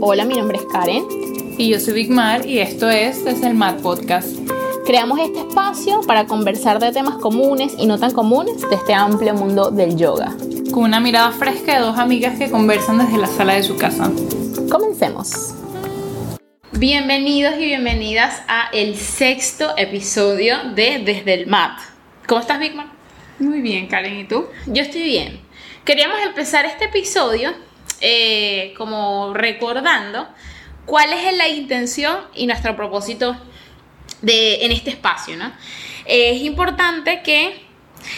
[0.00, 1.04] Hola, mi nombre es Karen.
[1.58, 4.36] Y yo soy Big Mar y esto es Desde el Mar Podcast.
[4.84, 9.34] Creamos este espacio para conversar de temas comunes y no tan comunes de este amplio
[9.34, 10.34] mundo del yoga.
[10.72, 14.10] Con una mirada fresca de dos amigas que conversan desde la sala de su casa.
[14.70, 15.54] Comencemos.
[16.72, 21.78] Bienvenidos y bienvenidas a el sexto episodio de Desde el Mat.
[22.26, 22.88] ¿Cómo estás, Big Mar?
[23.38, 24.46] Muy bien, Karen, ¿y tú?
[24.66, 25.40] Yo estoy bien.
[25.84, 27.52] Queríamos empezar este episodio
[28.00, 30.28] eh, como recordando
[30.84, 33.36] cuál es la intención y nuestro propósito
[34.22, 35.36] de, en este espacio,
[36.04, 37.66] es importante que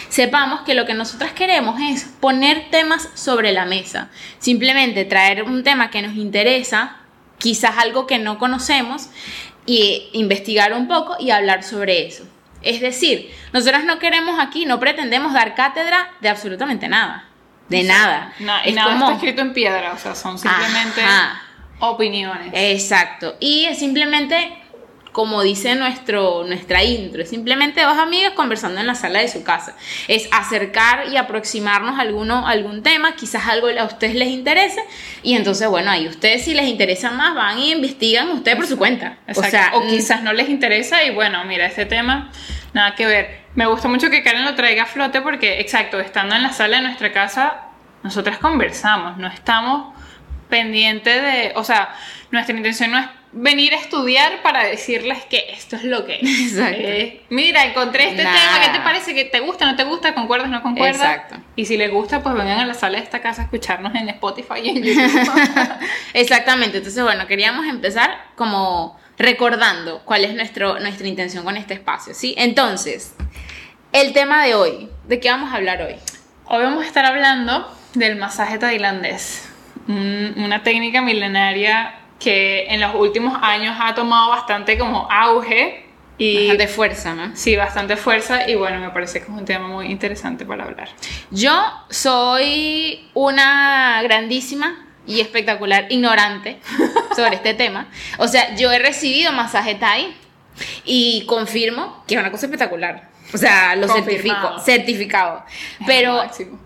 [0.09, 4.09] sepamos que lo que nosotras queremos es poner temas sobre la mesa.
[4.37, 6.97] Simplemente traer un tema que nos interesa,
[7.37, 9.09] quizás algo que no conocemos,
[9.65, 12.23] y investigar un poco y hablar sobre eso.
[12.61, 17.28] Es decir, nosotras no queremos aquí, no pretendemos dar cátedra de absolutamente nada.
[17.69, 18.33] De nada.
[18.65, 21.01] y nada está escrito en piedra, o sea, son simplemente
[21.79, 22.49] opiniones.
[22.53, 23.35] Exacto.
[23.39, 24.57] Y es simplemente,
[25.11, 29.43] como dice nuestro, nuestra intro, es simplemente dos amigas conversando en la sala de su
[29.43, 29.75] casa.
[30.07, 34.83] Es acercar y aproximarnos a alguno, algún tema, quizás algo a ustedes les interese,
[35.21, 38.77] y entonces, bueno, ahí ustedes si les interesa más, van y investigan ustedes por su
[38.77, 39.19] cuenta.
[39.35, 42.31] O, sea, o quizás no les interesa y bueno, mira, este tema
[42.73, 43.39] nada que ver.
[43.55, 46.77] Me gusta mucho que Karen lo traiga a flote porque, exacto, estando en la sala
[46.77, 47.68] de nuestra casa,
[48.03, 49.93] nosotras conversamos, no estamos
[50.49, 51.95] pendientes de, o sea,
[52.31, 56.51] nuestra intención no es venir a estudiar para decirles que esto es lo que es.
[56.51, 56.79] Exacto.
[56.79, 59.13] Eh, mira, encontré este tema, ¿qué te parece?
[59.13, 60.15] ¿Que te gusta, no te gusta?
[60.15, 61.01] ¿Concuerdas, no concuerdas?
[61.01, 61.35] Exacto.
[61.55, 64.09] Y si les gusta, pues vengan a la sala de esta casa a escucharnos en
[64.09, 65.29] Spotify y en YouTube.
[66.13, 72.13] Exactamente, entonces bueno, queríamos empezar como recordando cuál es nuestro, nuestra intención con este espacio,
[72.15, 72.33] ¿sí?
[72.37, 73.13] Entonces,
[73.91, 75.95] el tema de hoy, ¿de qué vamos a hablar hoy?
[76.45, 79.49] Hoy vamos a estar hablando del masaje tailandés,
[79.87, 85.85] una técnica milenaria que en los últimos años ha tomado bastante como auge
[86.17, 87.35] y de fuerza, ¿no?
[87.35, 90.89] Sí, bastante fuerza y bueno, me parece que es un tema muy interesante para hablar.
[91.31, 91.53] Yo
[91.89, 96.59] soy una grandísima y espectacular ignorante
[97.15, 97.87] sobre este tema.
[98.17, 100.13] O sea, yo he recibido masaje Thai
[100.83, 103.09] y confirmo que es una cosa espectacular.
[103.33, 105.43] O sea, lo certifico, certificado.
[105.85, 106.23] Pero,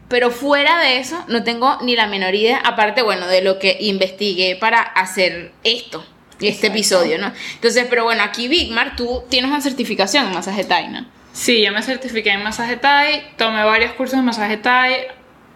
[0.08, 3.76] pero fuera de eso, no tengo ni la menor idea, aparte, bueno, de lo que
[3.82, 6.06] investigué para hacer esto,
[6.40, 7.34] este episodio, ¿no?
[7.56, 11.06] Entonces, pero bueno, aquí Bigmar, tú tienes una certificación en masaje Thai, ¿no?
[11.34, 15.08] Sí, yo me certifiqué en masaje Thai, tomé varios cursos de masaje Thai,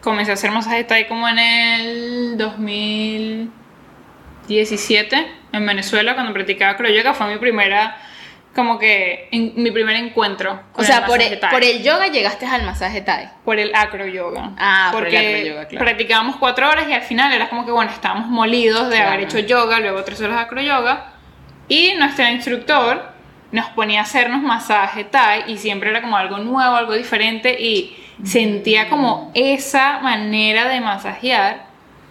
[0.01, 7.28] comencé a hacer masaje Thai como en el 2017 en Venezuela cuando practicaba acroyoga, fue
[7.28, 7.97] mi primera
[8.57, 12.47] como que en mi primer encuentro con o sea, por el, por el yoga llegaste
[12.47, 13.29] al masaje Thai.
[13.45, 14.53] Por el acro yoga.
[14.57, 15.85] Ah, porque por el acro yoga, claro.
[15.85, 19.38] practicábamos cuatro horas y al final era como que, bueno, estábamos molidos de haber hecho
[19.38, 21.13] yoga, luego tres horas de acro yoga.
[21.68, 23.12] Y nuestro instructor
[23.51, 27.95] nos ponía a hacernos masaje Thai y siempre era como algo nuevo, algo diferente y
[28.24, 31.67] sentía como esa manera de masajear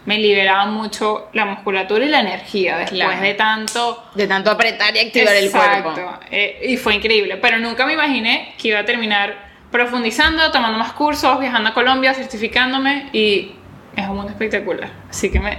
[0.07, 4.05] me liberaba mucho la musculatura y la energía después de tanto...
[4.15, 5.95] De tanto apretar y activar el cuerpo.
[6.31, 10.93] Eh, y fue increíble, pero nunca me imaginé que iba a terminar profundizando, tomando más
[10.93, 13.53] cursos, viajando a Colombia, certificándome y
[13.97, 14.91] es un mundo espectacular.
[15.11, 15.59] Así que me,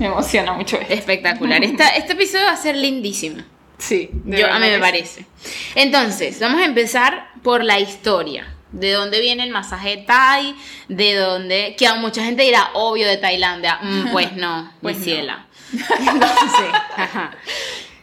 [0.00, 0.92] emociona mucho esto.
[0.92, 1.62] Espectacular.
[1.96, 3.42] este episodio va a ser lindísimo.
[3.78, 5.24] Sí, Yo, a mí me parece.
[5.74, 10.54] Entonces, vamos a empezar por la historia de dónde viene el masaje Thai,
[10.88, 15.46] de dónde, que a mucha gente dirá, obvio de Tailandia, mm, pues no, pues ciela.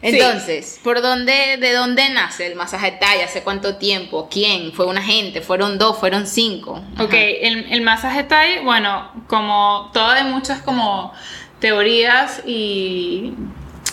[0.03, 3.21] Entonces, Entonces, ¿por dónde, de dónde nace el masaje Thai?
[3.21, 4.27] ¿Hace cuánto tiempo?
[4.31, 4.73] ¿Quién?
[4.73, 5.41] ¿Fue una gente?
[5.41, 5.99] ¿Fueron dos?
[5.99, 6.83] ¿Fueron cinco?
[6.99, 11.13] Ok, el, el, masaje Thai, bueno, como todo de muchas como
[11.59, 13.33] teorías y,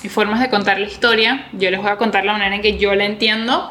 [0.03, 2.79] y formas de contar la historia, yo les voy a contar la manera en que
[2.79, 3.71] yo la entiendo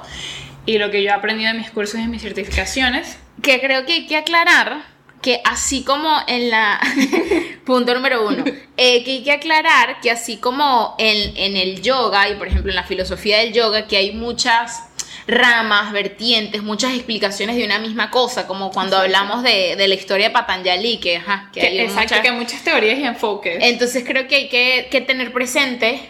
[0.67, 3.17] y lo que yo he aprendido en mis cursos y mis certificaciones.
[3.41, 4.83] Que creo que hay que aclarar
[5.23, 6.79] que así como en la...
[7.65, 8.45] punto número uno,
[8.77, 12.71] eh, que hay que aclarar que así como en, en el yoga y por ejemplo
[12.71, 14.83] en la filosofía del yoga, que hay muchas
[15.27, 20.29] ramas, vertientes, muchas explicaciones de una misma cosa, como cuando hablamos de, de, la historia
[20.29, 23.57] de Patanjali, que, ajá, que, hay exacto, muchas, que muchas teorías y enfoques.
[23.61, 26.09] Entonces creo que hay que, que tener presente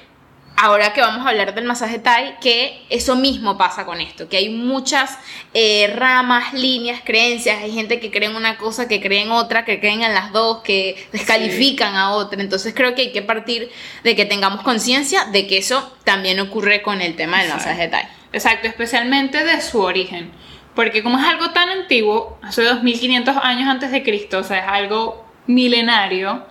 [0.58, 4.38] ahora que vamos a hablar del masaje Thai, que eso mismo pasa con esto, que
[4.38, 5.18] hay muchas
[5.54, 9.64] eh, ramas, líneas, creencias, hay gente que cree en una cosa, que cree en otra,
[9.66, 13.70] que creen en las dos, que descalifican a otra, entonces creo que hay que partir
[14.04, 18.08] de que tengamos conciencia de que eso también ocurre con el tema del masaje Thai.
[18.34, 20.32] Exacto, especialmente de su origen,
[20.74, 24.68] porque como es algo tan antiguo, hace 2500 años antes de Cristo, o sea, es
[24.68, 26.46] algo milenario,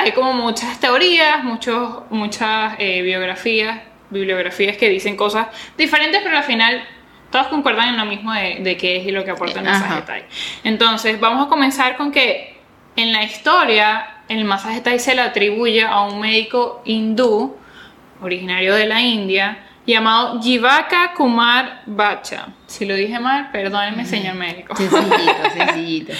[0.00, 6.44] hay como muchas teorías, muchos, muchas eh, biografías, bibliografías que dicen cosas diferentes, pero al
[6.44, 6.82] final
[7.30, 10.02] todos concuerdan en lo mismo de, de qué es y lo que aporta el masaje
[10.02, 10.24] Thai.
[10.64, 12.58] Entonces, vamos a comenzar con que
[12.96, 17.56] en la historia el masaje Thai se le atribuye a un médico hindú
[18.22, 22.48] originario de la India llamado Jivaka Kumar Bacha.
[22.66, 24.74] Si lo dije mal, perdónenme, señor médico.
[24.76, 26.12] Sencillito, sencillito.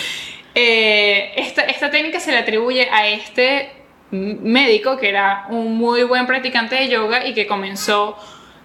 [0.55, 3.70] Eh, esta, esta técnica se le atribuye a este
[4.11, 8.19] médico que era un muy buen practicante de yoga y que comenzó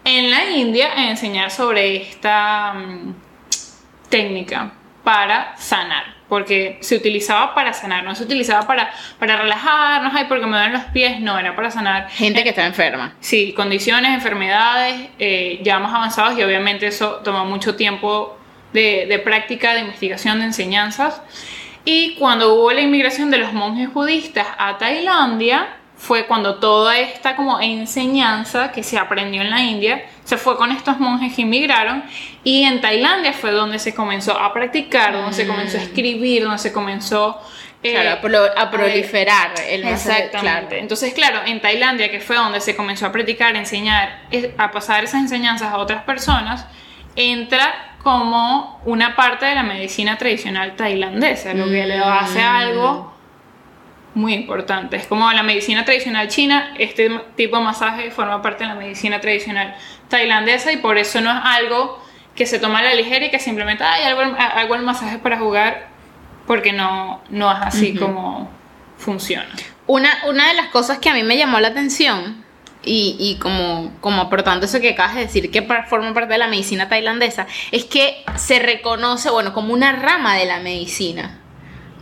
[0.03, 3.13] en la India a enseñar sobre esta mm,
[4.09, 4.71] técnica
[5.03, 6.15] para sanar.
[6.27, 10.73] Porque se utilizaba para sanar, no se utilizaba para, para relajarnos, ay, porque me duelen
[10.73, 12.09] los pies, no, era para sanar.
[12.09, 13.13] Gente que está enferma.
[13.19, 18.39] Sí, condiciones, enfermedades eh, ya más avanzadas y obviamente eso toma mucho tiempo
[18.73, 21.21] de, de práctica, de investigación, de enseñanzas.
[21.85, 27.35] Y cuando hubo la inmigración de los monjes budistas a Tailandia, fue cuando toda esta
[27.35, 32.03] como enseñanza que se aprendió en la India se fue con estos monjes que inmigraron
[32.43, 35.83] y en Tailandia fue donde se comenzó a practicar, donde se comenzó a mm.
[35.83, 37.39] escribir, donde se comenzó
[37.81, 40.79] eh, a, proliferar el Exactamente.
[40.79, 44.21] Entonces, claro, en Tailandia, que fue donde se comenzó a practicar, a enseñar,
[44.57, 46.65] a pasar esas enseñanzas a otras personas,
[47.15, 52.45] entra como una parte de la medicina tradicional tailandesa, lo que le hace mm.
[52.45, 53.15] algo
[54.13, 54.95] muy importante.
[54.95, 59.19] Es como la medicina tradicional china, este tipo de masaje forma parte de la medicina
[59.19, 59.75] tradicional
[60.07, 61.99] tailandesa y por eso no es algo
[62.35, 65.37] que se toma a la ligera y que simplemente, hay algo, algo el masaje para
[65.37, 65.87] jugar,
[66.45, 68.49] porque no, no es así como
[68.97, 69.49] funciona.
[69.87, 72.44] Una, una de las cosas que a mí me llamó la atención
[72.85, 76.47] y, y, como, como aportando eso que acabas de decir, que forma parte de la
[76.47, 81.41] medicina tailandesa, es que se reconoce, bueno, como una rama de la medicina.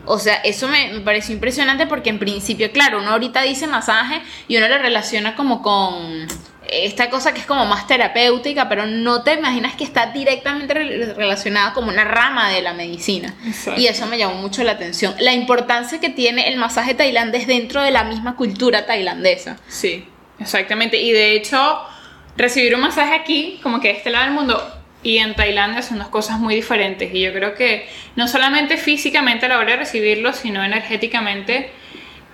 [0.06, 4.22] O sea, eso me, me, pareció impresionante porque en principio, claro, uno ahorita dice masaje
[4.48, 6.28] y uno lo relaciona como con
[6.70, 11.74] esta cosa que es como más terapéutica, pero no te imaginas que está directamente relacionada
[11.74, 13.34] como una rama de la medicina.
[13.78, 15.16] Y eso me llamó mucho la atención.
[15.20, 19.58] La importancia que tiene el masaje tailandés dentro de la misma cultura tailandesa.
[19.68, 20.06] Sí,
[20.44, 20.98] exactamente.
[20.98, 21.80] Y de hecho,
[22.38, 24.62] recibir un masaje aquí, como que de este lado del mundo,
[25.04, 27.14] y en Tailandia son dos cosas muy diferentes.
[27.14, 31.72] Y yo creo que no solamente físicamente a la hora de recibirlo, sino energéticamente.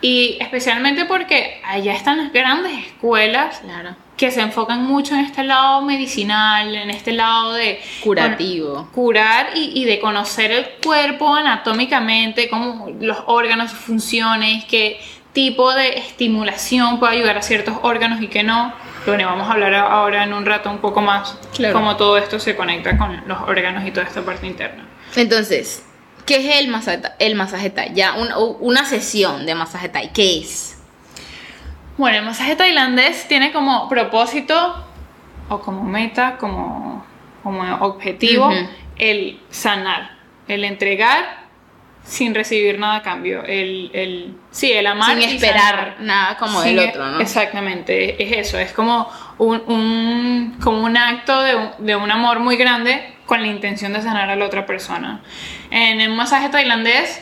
[0.01, 3.61] Y especialmente porque allá están las grandes escuelas
[4.15, 7.81] que se enfocan mucho en este lado medicinal, en este lado de...
[8.01, 8.89] Curativo.
[8.93, 14.99] curar y, y, de conocer el cuerpo anatómicamente, cómo los órganos, funciones, qué
[15.33, 18.73] tipo de estimulación puede ayudar a ciertos órganos y qué no.
[19.05, 21.37] Bueno, vamos a hablar ahora en un rato un poco más
[21.71, 24.85] cómo todo esto se conecta con los órganos y toda esta parte interna.
[25.15, 25.85] Entonces,
[26.25, 27.93] ¿qué es el masaje, el masaje Thai?
[27.93, 28.15] Ya,
[28.59, 30.77] una sesión de masaje Thai, ¿qué es?
[31.97, 34.85] Bueno, el masaje tailandés tiene como propósito
[35.49, 37.05] o como meta, como,
[37.43, 38.51] como objetivo,
[38.97, 40.11] el sanar,
[40.47, 41.38] el entregar
[42.03, 43.43] sin recibir nada a cambio.
[43.43, 45.19] El, el, sí, el amar.
[45.19, 47.19] Sin esperar nada como el otro, ¿no?
[47.19, 52.39] Exactamente, es eso, es como un, un como un acto de un, de un, amor
[52.39, 55.21] muy grande con la intención de sanar a la otra persona.
[55.69, 57.21] En el masaje tailandés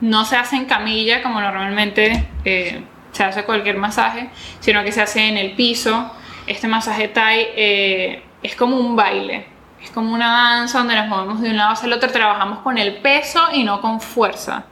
[0.00, 2.82] no se hace en camilla como normalmente eh,
[3.12, 4.30] se hace cualquier masaje,
[4.60, 6.10] sino que se hace en el piso.
[6.46, 9.53] Este masaje thai eh, es como un baile
[9.84, 12.78] es como una danza donde nos movemos de un lado hacia el otro, trabajamos con
[12.78, 14.64] el peso y no con fuerza.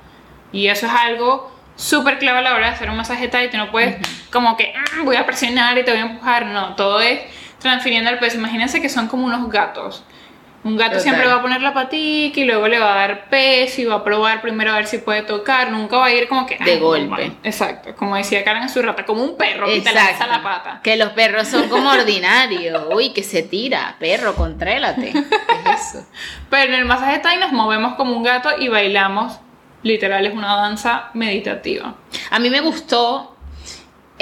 [0.52, 3.56] Y eso es algo súper clave a la hora de hacer un masaje y tú
[3.56, 3.96] no puedes
[4.30, 7.20] como que ah, voy a presionar y te voy a empujar, no, todo es
[7.58, 8.38] transfiriendo el peso.
[8.38, 10.04] Imagínense que son como unos gatos.
[10.64, 13.80] Un gato siempre va a poner la patica y luego le va a dar peso
[13.80, 15.72] y va a probar primero a ver si puede tocar.
[15.72, 16.56] Nunca va a ir como que.
[16.56, 17.32] De golpe.
[17.42, 17.94] Exacto.
[17.96, 20.80] Como decía Karen en su rata, como un perro que te lanza la pata.
[20.82, 22.84] Que los perros son como ordinarios.
[22.94, 23.96] Uy, que se tira.
[23.98, 25.12] Perro, contrélate.
[25.12, 26.06] ¿Qué es eso?
[26.48, 29.40] Pero en el masaje Thai nos movemos como un gato y bailamos.
[29.82, 31.96] Literal, es una danza meditativa.
[32.30, 33.31] A mí me gustó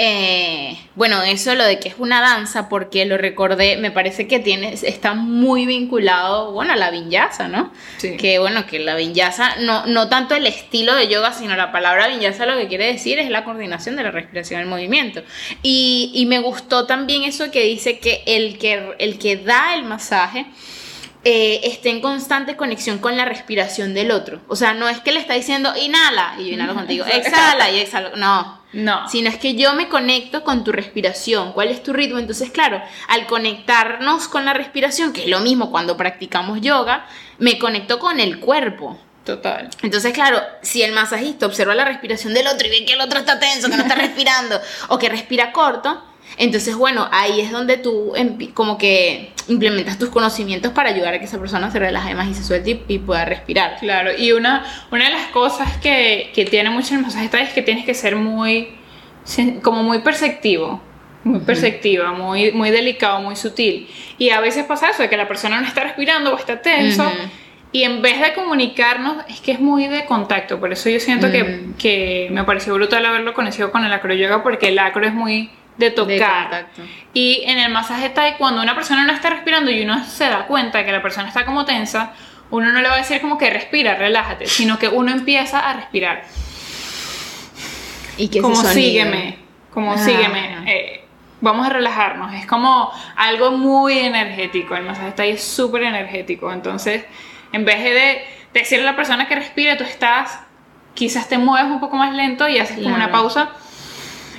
[0.03, 4.39] eh, bueno, eso lo de que es una danza, porque lo recordé, me parece que
[4.39, 7.71] tiene, está muy vinculado, bueno, a la vinyasa, ¿no?
[7.97, 8.17] Sí.
[8.17, 12.07] Que bueno, que la vinyasa, no, no tanto el estilo de yoga, sino la palabra
[12.07, 15.21] vinyasa lo que quiere decir es la coordinación de la respiración y el movimiento.
[15.61, 19.83] Y, y me gustó también eso que dice que el que, el que da el
[19.83, 20.47] masaje,
[21.23, 24.41] eh, esté en constante conexión con la respiración del otro.
[24.47, 27.79] O sea, no es que le está diciendo inhala y yo inhalo contigo, exhala y
[27.79, 28.15] exhalo.
[28.17, 28.59] No.
[28.73, 29.07] No.
[29.09, 31.51] Sino es que yo me conecto con tu respiración.
[31.51, 32.19] ¿Cuál es tu ritmo?
[32.19, 37.05] Entonces, claro, al conectarnos con la respiración, que es lo mismo cuando practicamos yoga,
[37.37, 38.97] me conecto con el cuerpo.
[39.25, 39.69] Total.
[39.83, 43.19] Entonces, claro, si el masajista observa la respiración del otro y ve que el otro
[43.19, 46.01] está tenso, que no está respirando, o que respira corto,
[46.37, 48.13] entonces, bueno, ahí es donde tú
[48.53, 52.33] como que implementas tus conocimientos para ayudar a que esa persona se relaje más y
[52.33, 53.77] se suelte y, y pueda respirar.
[53.79, 57.61] Claro, y una, una de las cosas que, que tiene mucho el masaje es que
[57.61, 58.69] tienes que ser muy,
[59.61, 60.81] como muy perceptivo,
[61.23, 63.89] muy perceptiva, muy, muy delicado, muy sutil.
[64.17, 67.11] Y a veces pasa eso, de que la persona no está respirando o está tenso.
[67.73, 70.59] Y en vez de comunicarnos, es que es muy de contacto.
[70.59, 74.69] Por eso yo siento que, que me pareció brutal haberlo conocido con el acroyoga, porque
[74.69, 75.49] el acro es muy
[75.81, 76.43] de De tocar.
[76.49, 76.81] contacto.
[77.13, 80.45] Y en el masaje Thai, cuando una persona no está respirando y uno se da
[80.47, 82.13] cuenta de que la persona está como tensa,
[82.51, 85.73] uno no le va a decir como que respira, relájate, sino que uno empieza a
[85.73, 86.23] respirar.
[88.17, 89.37] Y que como sígueme,
[89.73, 89.97] como Ah.
[89.97, 90.57] sígueme.
[90.67, 91.05] eh,
[91.39, 92.33] vamos a relajarnos.
[92.35, 94.75] Es como algo muy energético.
[94.75, 96.51] El masaje Thai es súper energético.
[96.51, 97.03] Entonces,
[97.51, 98.23] en vez de
[98.53, 100.39] decirle a la persona que respire, tú estás,
[100.93, 103.51] quizás te mueves un poco más lento y haces como una pausa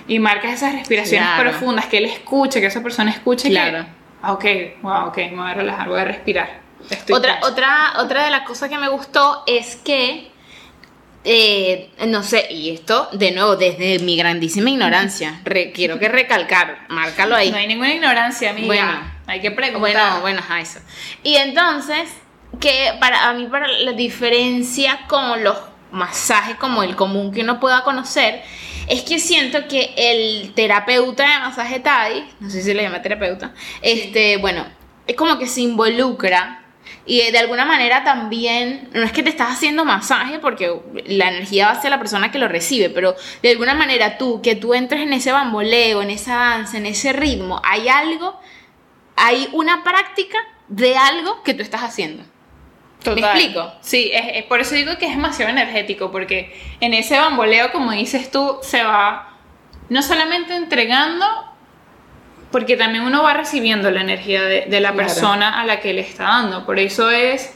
[0.08, 1.50] y marcas esas respiraciones Claro.
[1.50, 3.78] profundas, que él escuche, que esa persona escuche Claro.
[3.84, 3.90] que,
[4.22, 4.44] ah, ok,
[4.82, 6.60] wow, ok, me voy a relajar, voy a respirar.
[6.90, 7.48] Estoy Otra, tenso.
[7.48, 10.30] otra, otra de las cosas que me gustó es que,
[11.24, 16.86] eh, no sé, y esto de nuevo desde mi grandísima ignorancia, re- quiero que recalcar,
[16.88, 17.50] márcalo ahí.
[17.50, 18.66] No hay ninguna ignorancia, amiga.
[18.66, 19.12] Bueno.
[19.28, 20.20] hay que preguntar.
[20.20, 20.80] Bueno, bueno, eso.
[21.22, 22.10] Y entonces,
[22.58, 25.56] que para a mí, para la diferencia con los
[25.92, 28.42] masajes como el común que uno pueda conocer,
[28.88, 33.02] es que siento que el terapeuta de masaje Thai, no sé si se le llama
[33.02, 34.66] terapeuta, este, bueno,
[35.06, 36.58] es como que se involucra
[37.06, 40.72] y de alguna manera también, no es que te estás haciendo masaje porque
[41.06, 44.56] la energía va hacia la persona que lo recibe, pero de alguna manera tú, que
[44.56, 48.40] tú entres en ese bamboleo, en esa danza, en ese ritmo, hay algo
[49.16, 52.24] hay una práctica de algo que tú estás haciendo.
[53.06, 53.72] ¿Me explico?
[53.80, 57.90] Sí, es, es- por eso digo que es demasiado energético, porque en ese bamboleo, como
[57.92, 59.28] dices tú, se va
[59.88, 61.26] no solamente entregando,
[62.50, 65.08] porque también uno va recibiendo la energía de, de la Claro.
[65.08, 66.64] persona a la que le está dando.
[66.66, 67.52] Por eso es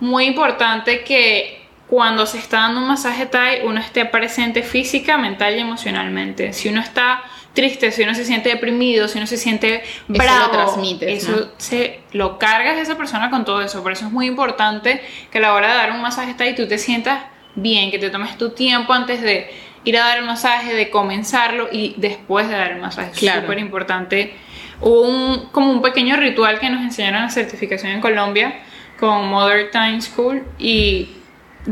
[0.00, 5.54] muy importante que cuando se está dando un masaje Thai, uno esté presente física, mental
[5.56, 6.52] y emocionalmente.
[6.52, 7.22] Si uno está
[7.56, 11.46] triste, si uno se siente deprimido, si uno se siente lo bravo, transmites, eso ¿no?
[11.56, 13.82] se lo cargas a esa persona con todo eso.
[13.82, 16.68] Por eso es muy importante que a la hora de dar un masaje Thai tú
[16.68, 17.24] te sientas
[17.56, 19.50] bien, que te tomes tu tiempo antes de
[19.84, 23.12] ir a dar el masaje, de comenzarlo y después de dar el masaje.
[23.12, 23.40] Claro.
[23.40, 24.34] súper importante.
[24.80, 28.60] Hubo un, como un pequeño ritual que nos enseñaron en la certificación en Colombia
[29.00, 31.08] con Mother Time School y,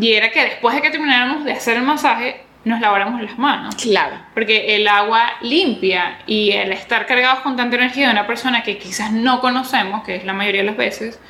[0.01, 3.75] y era que después de que termináramos de hacer el masaje nos laváramos las manos.
[3.77, 4.17] Claro.
[4.33, 8.79] Porque el agua limpia y el estar cargados con tanta energía de una persona que
[8.79, 11.21] quizás no conocemos, que es la mayoría de las veces,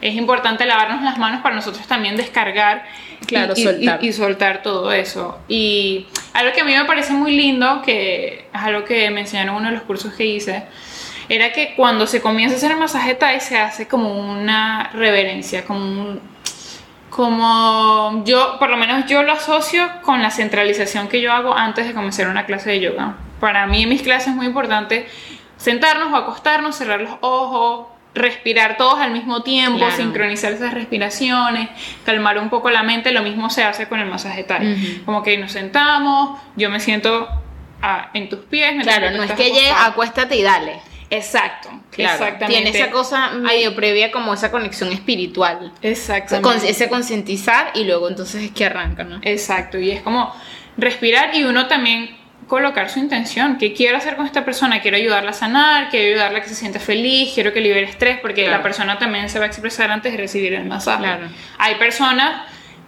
[0.00, 2.84] es importante lavarnos las manos para nosotros también descargar
[3.26, 3.98] Claro, y, y- soltar.
[4.04, 5.38] y- y soltar todo eso.
[5.48, 9.54] Y algo que a mí me parece muy lindo, que es algo que me enseñaron
[9.56, 10.62] en uno de los cursos que hice,
[11.28, 15.64] era que cuando se comienza a hacer el masaje Thai se hace como una reverencia,
[15.64, 16.20] como un,
[17.10, 21.86] como yo, por lo menos yo lo asocio con la centralización que yo hago antes
[21.86, 23.16] de comenzar una clase de yoga.
[23.40, 25.08] Para mí en mis clases es muy importante
[25.56, 29.96] sentarnos o acostarnos, cerrar los ojos, respirar todos al mismo tiempo, Claro.
[29.96, 31.68] sincronizar esas respiraciones,
[32.04, 33.12] calmar un poco la mente.
[33.12, 34.44] Lo mismo se hace con el masaje.
[34.48, 35.04] Ujú.
[35.04, 37.28] Como que nos sentamos, yo me siento
[37.82, 38.82] ah, en tus pies.
[38.82, 40.80] Claro, no es que llegues, acuéstate y dale.
[41.10, 42.22] Exacto, Claro.
[42.24, 42.62] exactamente.
[42.62, 45.72] Tiene esa cosa medio previa como esa conexión espiritual.
[45.82, 46.58] Exactamente.
[46.60, 49.18] con- ese concientizar y luego entonces es que arranca, ¿no?
[49.22, 50.34] Exacto, y es como
[50.76, 53.58] respirar y uno también colocar su intención.
[53.58, 54.80] ¿Qué quiero hacer con esta persona?
[54.80, 58.20] Quiero ayudarla a sanar, quiero ayudarla a que se sienta feliz, quiero que libere estrés,
[58.20, 58.58] porque Claro.
[58.58, 61.02] la persona también se va a expresar antes de recibir el masaje.
[61.02, 61.26] Claro.
[61.58, 62.42] Hay personas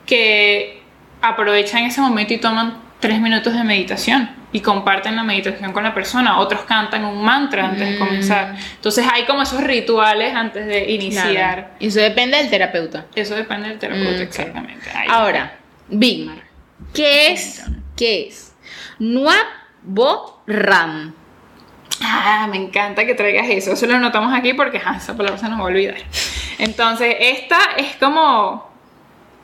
[0.06, 0.80] que
[1.22, 5.94] aprovechan ese momento y toman tres minutos de meditación y comparten la meditación con la
[5.94, 6.38] persona.
[6.38, 7.98] Otros cantan un mantra antes de Mm.
[7.98, 8.56] comenzar.
[8.74, 11.30] Entonces hay como esos rituales antes de iniciar.
[11.30, 11.66] Claro.
[11.78, 13.06] Y eso depende del terapeuta.
[13.14, 14.90] Eso depende del terapeuta, Mm, exactamente.
[15.08, 15.56] Ahora,
[15.88, 16.42] Bigmar,
[16.94, 17.64] ¿qué es?
[17.96, 18.54] ¿Qué es?
[18.98, 21.14] Nuabo Ram.
[22.02, 23.72] Ah, me encanta que traigas eso.
[23.72, 25.96] Eso lo notamos aquí porque esa palabra se nos va a olvidar.
[26.58, 28.68] Entonces, esta es como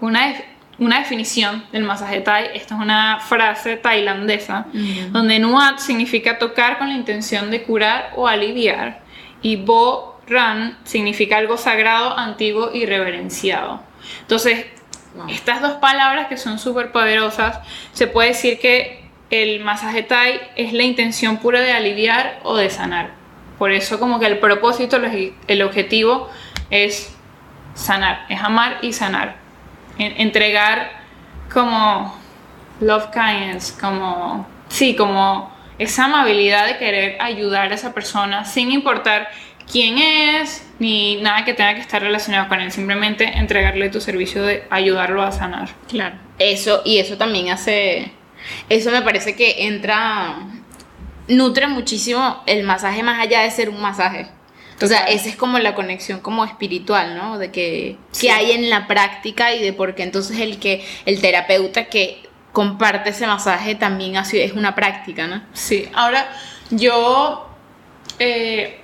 [0.00, 0.34] una,
[0.78, 2.50] una definición del masaje Thai.
[2.54, 4.66] Esta es una frase tailandesa
[5.10, 9.00] donde Nuat significa tocar con la intención de curar o aliviar
[9.42, 13.80] y Bo Ran significa algo sagrado, antiguo y reverenciado.
[14.22, 14.66] Entonces,
[15.14, 15.28] Wow.
[15.30, 17.60] estas dos palabras que son súper poderosas,
[17.94, 22.68] se puede decir que el masaje Thai es la intención pura de aliviar o de
[22.68, 23.12] sanar.
[23.58, 24.98] Por eso como que el propósito,
[25.48, 26.28] el objetivo
[26.70, 27.16] es
[27.74, 29.36] sanar, es amar y sanar.
[29.98, 30.90] En- entregar
[31.52, 32.14] como
[32.80, 39.28] love kindness, como, sí, como esa amabilidad de querer ayudar a esa persona sin importar
[39.70, 44.42] quién es ni nada que tenga que estar relacionado con él, simplemente entregarle tu servicio
[44.42, 45.68] de ayudarlo a sanar.
[45.88, 46.16] Claro.
[46.38, 48.12] Eso, y eso también hace.
[48.68, 50.36] Eso me parece que entra.
[51.28, 54.28] Nutre muchísimo el masaje más allá de ser un masaje.
[54.82, 57.38] O sea, esa es como la conexión como espiritual, ¿no?
[57.38, 58.26] De que, Sí.
[58.26, 62.22] que hay en la práctica y de por qué entonces el que el terapeuta que
[62.52, 65.42] comparte ese masaje también sido- es una práctica, ¿no?
[65.54, 66.28] Sí, ahora
[66.70, 67.48] yo
[68.18, 68.80] eh,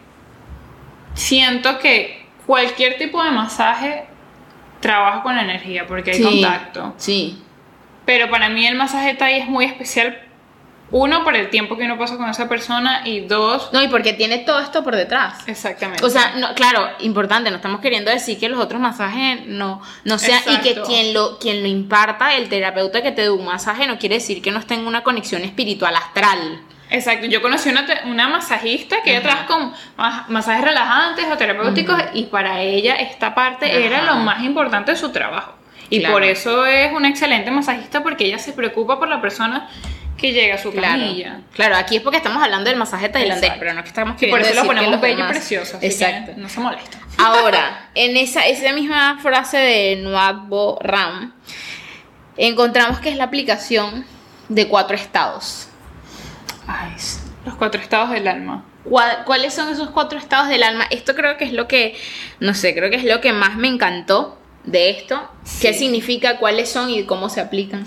[1.15, 4.05] siento que cualquier tipo de masaje
[4.81, 6.95] trabaja con la energía porque hay Sí, contacto.
[6.97, 7.43] Sí.
[8.05, 10.19] Pero para mí el masaje Thai es muy especial.
[10.93, 13.03] Uno, por el tiempo que uno pasa con esa persona.
[13.07, 15.43] Y dos, No, y porque tiene todo esto por detrás.
[15.49, 16.05] exactamente.
[16.05, 20.19] O sea, no, claro, importante, no estamos queriendo decir que los otros masajes no, no
[20.19, 23.87] sean, y que quien lo, quien lo imparta, el terapeuta que te dé un masaje,
[23.87, 26.61] no quiere decir que no esté en una conexión espiritual astral.
[26.91, 31.97] Exacto, yo conocí una, una masajista que ella trabaja con ma- masajes relajantes o terapéuticos
[32.13, 35.55] y para ella esta parte era lo más importante de su trabajo.
[35.89, 36.13] Y Claro.
[36.15, 39.69] por eso es una excelente masajista porque ella se preocupa por la persona
[40.23, 41.01] que llega a su Claro.
[41.01, 41.41] camilla.
[41.53, 43.61] Claro, aquí es porque estamos hablando del masaje tailandés, Exacto.
[43.61, 45.17] pero no es que estamos Y queriendo por eso lo decir que ponemos bello y
[45.17, 45.77] demás- precioso.
[45.77, 46.35] Así Exacto.
[46.35, 46.99] Que no se molesta.
[47.19, 51.35] Ahora, en esa, esa misma frase de Nuadbo Ram,
[52.37, 54.05] encontramos que es la aplicación
[54.49, 55.69] de cuatro estados.
[56.67, 56.93] Ay,
[57.45, 58.65] los cuatro estados del alma.
[58.85, 60.85] ¿Cuál- ¿Cuáles son esos cuatro estados del alma?
[60.91, 61.97] Esto creo que es lo que,
[62.41, 65.29] no sé, creo que es lo que más me encantó de esto.
[65.61, 66.39] ¿Qué significa?
[66.39, 67.85] ¿Cuáles son y cómo se aplican?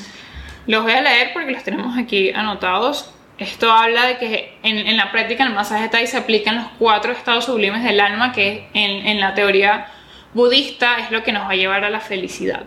[0.68, 3.12] Los voy a leer porque los tenemos aquí anotados.
[3.38, 7.46] Esto habla de que en, la práctica el masaje Thai se aplican los cuatro estados
[7.46, 9.88] sublimes del alma que en, en la teoría
[10.34, 12.64] budista es lo que nos va a llevar a la felicidad.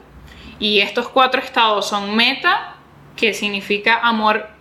[0.58, 2.74] Y estos cuatro estados son meta,
[3.16, 4.57] que significa amor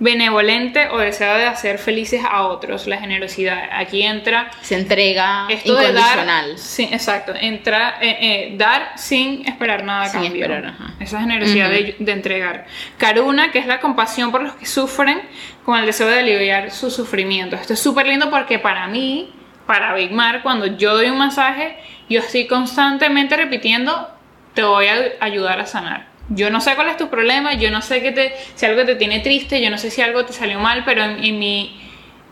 [0.00, 3.68] benevolente o deseo de hacer felices a otros, la generosidad.
[3.72, 6.48] Aquí entra Se entrega esto de incondicional.
[6.50, 10.42] dar, sí, exacto, entra, eh, eh, dar sin esperar nada a Sin cambio.
[10.42, 10.94] esperar, ajá.
[10.98, 12.66] Esa generosidad de, de entregar.
[12.98, 15.20] Karuna, que es la compasión por los que sufren,
[15.64, 17.54] con el deseo de aliviar su sufrimiento.
[17.56, 19.32] Esto es súper lindo porque para mí,
[19.66, 21.76] para Big Mar, cuando yo doy un masaje,
[22.08, 24.10] yo estoy constantemente repitiendo,
[24.54, 26.09] te voy a ayudar a sanar.
[26.30, 28.94] Yo no sé cuál es tu problema, yo no sé qué te, si algo te
[28.94, 31.80] tiene triste, yo no sé si algo te salió mal, pero en, en mi,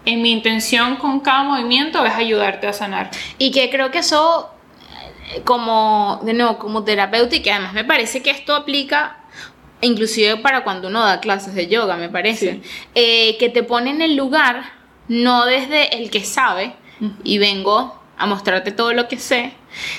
[0.04, 3.10] en mi intención con cada movimiento es ayudarte a sanar.
[3.38, 4.50] Y que creo que eso,
[5.34, 9.16] eh, como, de nuevo, como terapeuta, y que además me parece que esto aplica
[9.80, 12.62] inclusive para cuando uno da clases de yoga, me parece, Sí.
[12.94, 14.72] eh, que te pone en el lugar,
[15.08, 16.72] no desde el que sabe,
[17.24, 19.52] y vengo a mostrarte todo lo que sé,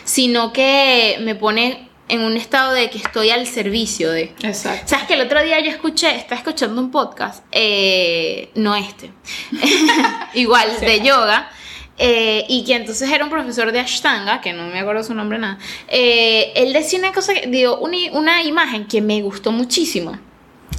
[0.04, 4.34] sino que me pone en un estado de que estoy al servicio de...
[4.44, 4.88] Exacto.
[4.88, 9.12] ¿Sabes que el otro día yo escuché, estaba escuchando un podcast, eh, no este,
[10.34, 10.86] igual Sí.
[10.86, 11.50] de yoga,
[11.98, 15.38] eh, y que entonces era un profesor de Ashtanga, que no me acuerdo su nombre
[15.38, 20.18] nada, eh, él decía una cosa, dio una, una imagen que me gustó muchísimo.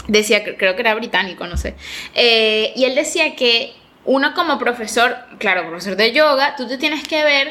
[0.09, 1.75] Decía, cre- creo que era británico, no sé.
[2.15, 7.07] Eh, y él decía que uno como profesor, claro, profesor de yoga, tú te tienes
[7.07, 7.49] que ver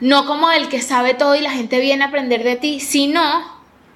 [0.00, 3.22] no como el que sabe todo y la gente viene a aprender de ti, sino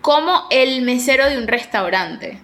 [0.00, 2.40] como el mesero de un restaurante.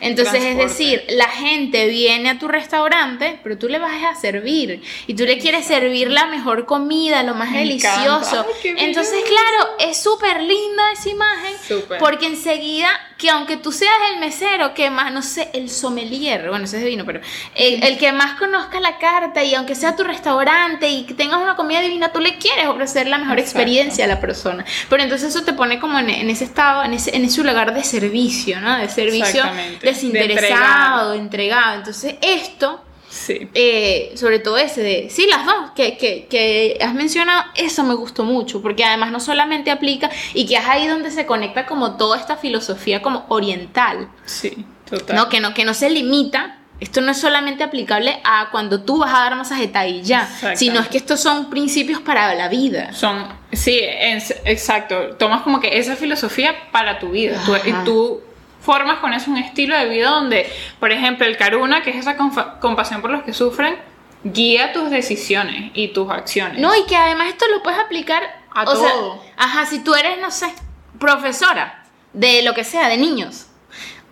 [0.00, 4.82] Entonces, es decir, la gente viene a tu restaurante, pero tú le vas a servir
[5.06, 8.46] y tú le quieres servir la mejor comida, lo más Me delicioso.
[8.64, 11.98] Ay, Entonces, claro, es súper linda esa imagen Súper.
[11.98, 16.64] porque enseguida, que aunque tú seas el mesero que más, no sé, el sommelier, bueno,
[16.64, 17.20] ese es de vino, pero
[17.56, 21.40] el, el que más conozca la carta y aunque sea tu restaurante y que tengas
[21.42, 23.58] una comida divina, tú le quieres ofrecer la mejor Exacto.
[23.58, 24.64] experiencia a la persona.
[24.88, 27.74] Pero entonces eso te pone como en, en ese estado, en ese, en ese lugar
[27.74, 28.78] de servicio, ¿no?
[28.78, 29.42] De servicio.
[29.42, 31.74] De desinteresado, de entregado.
[31.74, 32.84] Entonces esto...
[33.28, 33.48] Sí.
[33.54, 37.94] Eh, sobre todo ese de, sí, las dos que, que, que has mencionado, eso me
[37.94, 41.96] gustó mucho, porque además no solamente aplica y que es ahí donde se conecta como
[41.96, 45.14] toda esta filosofía como oriental, Sí, total.
[45.16, 45.28] ¿no?
[45.28, 49.12] Que, no, que no se limita, esto no es solamente aplicable a cuando tú vas
[49.12, 52.92] a dar masaje y ya, sino es que estos son principios para la vida.
[52.92, 55.16] Son, sí, es- exacto.
[55.18, 57.42] Tomas como que esa filosofía para tu vida.
[57.44, 58.20] Tú, y tú
[58.60, 62.16] formas con eso un estilo de vida donde, por ejemplo, el karuna, que es esa
[62.60, 63.76] compasión por los que sufren,
[64.24, 66.58] guía tus decisiones y tus acciones.
[66.60, 69.24] No, y que además esto lo puedes aplicar A o sea, todo.
[69.36, 70.52] ajá, si tú eres, no sé,
[70.98, 73.46] profesora de lo que sea, de niños.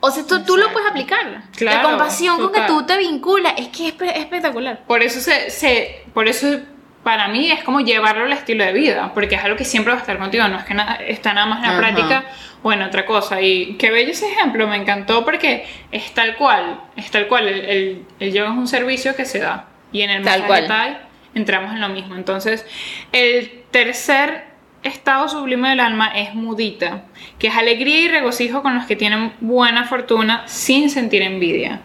[0.00, 1.42] O sea, tú, tú lo puedes aplicar.
[1.56, 4.84] Claro, la compasión con que tú te vinculas es que es espe- espectacular.
[4.86, 6.58] Por eso se, se- por eso
[7.06, 9.98] para mí es como llevarlo al estilo de vida, porque es algo que siempre va
[9.98, 10.74] a estar contigo, no es que
[11.06, 11.78] está nada más en la Ajá.
[11.78, 12.24] práctica
[12.64, 13.40] o en otra cosa.
[13.40, 17.64] Y qué bello ese ejemplo, me encantó porque es tal cual, es tal cual, el,
[17.64, 20.98] el, el yoga es un servicio que se da y en el Tal masaje cual.
[21.36, 22.16] Entramos en lo mismo.
[22.16, 22.66] Entonces,
[23.12, 24.46] el tercer
[24.82, 27.04] estado sublime del alma es mudita,
[27.38, 31.82] que es alegría y regocijo con los que tienen buena fortuna sin sentir envidia.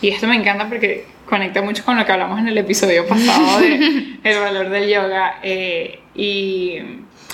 [0.00, 3.58] Y esto me encanta porque conecta mucho con lo que hablamos en el episodio pasado
[3.60, 5.38] de el valor del yoga.
[5.42, 6.76] eh, y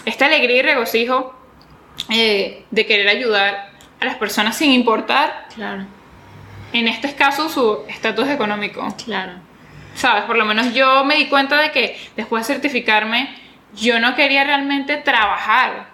[0.05, 1.35] esta alegría y regocijo
[2.09, 5.85] eh, de querer ayudar a las personas sin importar, Claro,
[6.73, 8.87] en este caso, su estatus económico.
[9.05, 9.33] claro.
[9.97, 10.23] ¿Sabes?
[10.27, 13.35] Por lo menos yo me di cuenta de que después de certificarme,
[13.75, 15.89] yo no quería realmente trabajar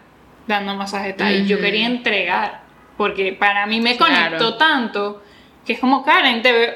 [0.47, 1.64] dando masaje Thai, yo Ujú.
[1.64, 2.61] quería entregar,
[2.99, 4.12] porque para mí me Claro.
[4.37, 5.23] conectó tanto
[5.64, 6.75] que es como, Karen, te veo-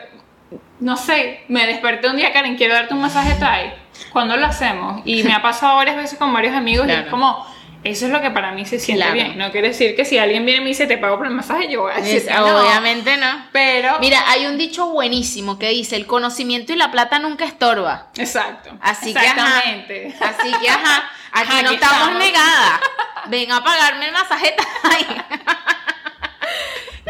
[0.81, 3.73] no sé, me desperté un día, Karen, quiero darte un masaje Thai,
[4.12, 5.03] ¿cuándo lo hacemos?
[5.05, 7.45] Y me ha pasado varias veces con varios amigos y es como,
[7.85, 9.14] eso es lo que para mí se siente Claro.
[9.14, 11.33] bien, no quiere decir que si alguien viene y me dice, te pago por el
[11.33, 12.45] masaje, yo voy a decir Es- no.
[12.61, 13.47] Obviamente no.
[13.53, 18.09] Pero, Mira, hay un dicho buenísimo que dice, el conocimiento y la plata nunca estorba.
[18.17, 19.31] exacto, Así que, ajá.
[19.31, 20.14] exactamente.
[20.21, 22.19] Así que, ajá, aquí Ajá, no estamos estamos.
[22.19, 22.81] negadas.
[23.29, 25.07] Ven a pagarme el masaje Thai.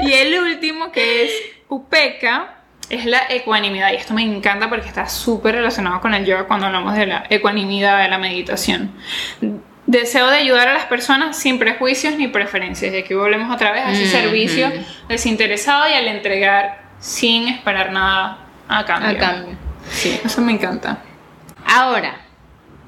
[0.00, 1.32] Y el último que es
[1.68, 2.57] Upeka
[2.90, 6.66] es la ecuanimidad y esto me encanta porque está súper relacionado con el yoga cuando
[6.66, 8.90] hablamos de la ecuanimidad de la meditación.
[9.86, 12.92] Deseo de ayudar a las personas sin prejuicios ni preferencias.
[12.92, 14.10] Y aquí volvemos otra vez a ese Ujú.
[14.10, 14.70] servicio
[15.08, 19.10] desinteresado y al entregar sin esperar nada a cambio.
[19.10, 19.56] A cambio.
[19.90, 20.98] Sí, eso me encanta.
[21.66, 22.16] Ahora,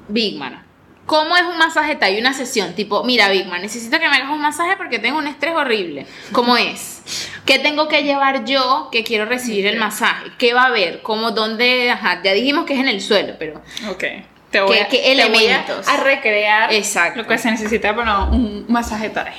[0.07, 0.63] Bigman,
[1.05, 2.19] ¿cómo es un masaje Thai?
[2.19, 5.53] Una sesión, tipo, mira, Bigman, necesito que me hagas un masaje porque tengo un estrés
[5.55, 6.05] horrible.
[6.31, 7.01] ¿Cómo es?
[7.45, 10.31] ¿Qué tengo que llevar yo que quiero recibir el masaje?
[10.37, 11.01] ¿Qué va a haber?
[11.01, 11.89] ¿Cómo, dónde?
[11.91, 13.61] Ajá, ya dijimos que es en el suelo, pero...
[13.89, 14.03] Ok.
[14.51, 15.11] Te voy, ¿Qué- a, qué te voy
[15.45, 15.87] elementos?
[15.87, 17.21] a recrear Exacto.
[17.21, 19.33] lo que se necesita para un masaje Thai.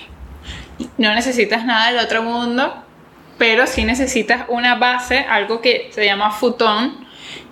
[0.98, 2.82] No necesitas nada del otro mundo,
[3.38, 7.01] pero sí necesitas una base, algo que se llama futón,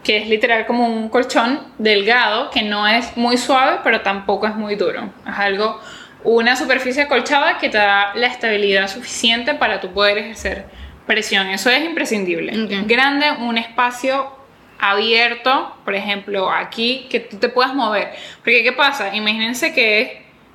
[0.02, 4.54] que es literal como un colchón delgado, que no es muy suave, pero tampoco es
[4.54, 5.10] muy duro.
[5.26, 5.80] Es algo,
[6.24, 10.66] una superficie acolchada que te da la estabilidad suficiente para tú poder ejercer
[11.06, 11.48] presión.
[11.48, 12.52] Eso es imprescindible.
[12.86, 14.32] Grande, un espacio
[14.78, 18.10] abierto, por ejemplo, aquí, que tú te puedas mover.
[18.42, 19.14] Porque, ¿qué pasa?
[19.14, 20.10] Imagínense que es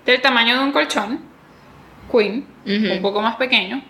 [0.06, 1.22] del tamaño de un colchón,
[2.12, 3.84] queen, un poco más pequeño.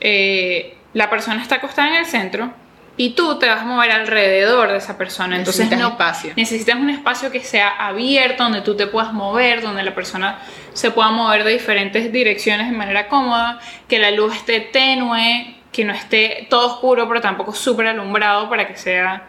[0.00, 2.52] Eh, la persona está acostada en el centro
[2.98, 5.36] y tú te vas a mover alrededor de esa persona.
[5.36, 6.32] Entonces, Necesitas no, espacio.
[6.36, 10.38] necesitas un espacio que sea abierto, donde tú te puedas mover, donde la persona
[10.74, 15.84] se pueda mover de diferentes direcciones de manera cómoda, que la luz esté tenue, que
[15.84, 19.28] no esté todo oscuro, pero tampoco súper alumbrado para que sea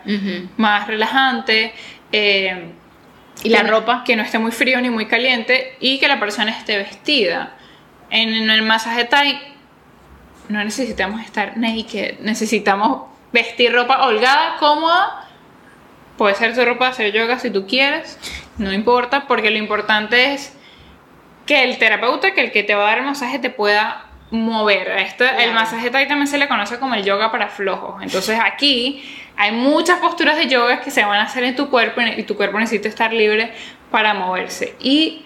[0.58, 1.72] más relajante.
[2.12, 2.72] eh,
[3.42, 4.04] ¿Y la ropa?
[4.04, 7.54] Que no esté muy frío ni muy caliente y que la persona esté vestida.
[8.10, 9.40] En, en el masaje Thai
[10.50, 15.28] no necesitamos estar naked, necesitamos vestir ropa holgada, cómoda.
[16.18, 18.20] Puede ser tu ropa de hacer yoga si tú quieres,
[18.58, 20.54] no importa, porque lo importante es
[21.46, 24.92] que el terapeuta, que el que te va a dar el masaje, te pueda mover.
[24.92, 25.54] A Esto, El Claro.
[25.54, 28.02] masaje Thai también se le conoce como el yoga para flojos.
[28.04, 29.04] Entonces aquí
[29.38, 32.36] hay muchas posturas de yoga que se van a hacer en tu cuerpo y tu
[32.36, 33.54] cuerpo necesita estar libre
[33.89, 35.26] para moverse y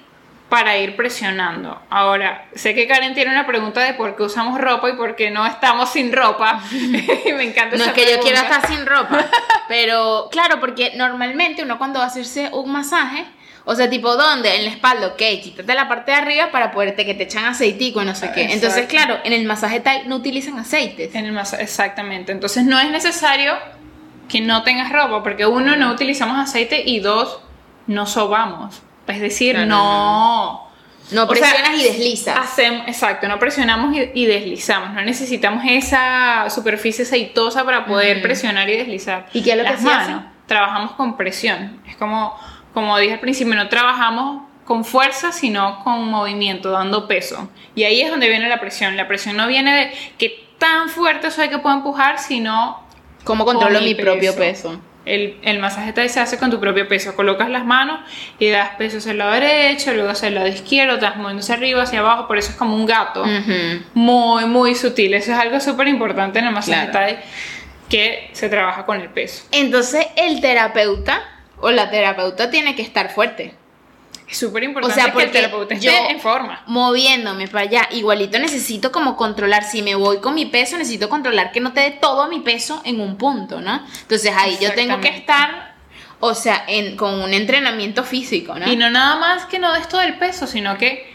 [0.54, 1.82] para ir presionando.
[1.90, 5.32] Ahora, sé que Karen tiene una pregunta de por qué usamos ropa y por qué
[5.32, 6.62] no estamos sin ropa.
[6.72, 8.56] me encanta No esa es que yo quiera pregunta.
[8.68, 9.26] estar sin ropa,
[9.68, 13.26] pero claro, porque normalmente uno cuando va a hacerse un masaje,
[13.66, 14.56] o sea, tipo, ¿dónde?
[14.58, 18.04] En la espalda, ok, quítate la parte de arriba para poderte que te echan aceitico
[18.04, 18.54] no sé qué.
[18.54, 21.16] Entonces, claro, en el masaje Thai no utilizan aceites.
[21.16, 22.32] En el masa- exactamente.
[22.32, 23.58] Entonces no es necesario
[24.30, 27.40] que no tengas ropa, porque uno, no utilizamos aceite y dos,
[27.88, 28.84] no sobamos.
[29.08, 30.72] Es decir, no.
[31.12, 32.38] No O sea, presionas y deslizas.
[32.38, 34.94] Hacemos, exacto, no presionamos y, y deslizamos.
[34.94, 39.28] No necesitamos esa superficie aceitosa para poder presionar y deslizar.
[39.34, 40.24] ¿Y qué es lo que Las manos.
[40.48, 41.82] Trabajamos con presión.
[41.88, 42.36] Es como,
[42.74, 47.50] como dije al principio, no trabajamos con fuerza, sino con movimiento, dando peso.
[47.76, 48.96] Y ahí es donde viene la presión.
[48.96, 52.82] La presión no viene de que tan fuerte soy que puedo empujar, sino
[53.24, 54.80] ¿Cómo controlo con mi propio peso?
[55.06, 57.16] El, el masaje Thai se hace con tu propio peso.
[57.16, 58.00] Colocas las manos
[58.40, 61.42] y das peso hacia el lado derecho, luego hacia el lado izquierdo, te vas moviendo
[61.42, 63.26] hacia arriba, hacia abajo, por eso es como un gato.
[63.94, 65.14] Muy, muy sutil.
[65.14, 66.92] Eso es algo súper importante en el masaje Claro.
[66.92, 67.20] Thai,
[67.90, 69.46] que se trabaja con el peso.
[69.52, 71.22] Entonces, el terapeuta
[71.60, 73.54] o la terapeuta tiene que estar fuerte.
[74.28, 76.64] Es súper importante O sea, que el porque terapeuta esté yo- en forma.
[76.66, 77.88] moviéndome para allá.
[77.92, 81.82] Igualito necesito como controlar, si me voy con mi peso, necesito controlar que no te
[81.82, 83.84] dé todo mi peso en un punto, ¿no?
[84.02, 85.76] Entonces ahí yo tengo que estar,
[86.20, 88.72] o sea, en, con un entrenamiento físico, ¿no?
[88.72, 91.12] Y no nada más que no de esto del peso, sino que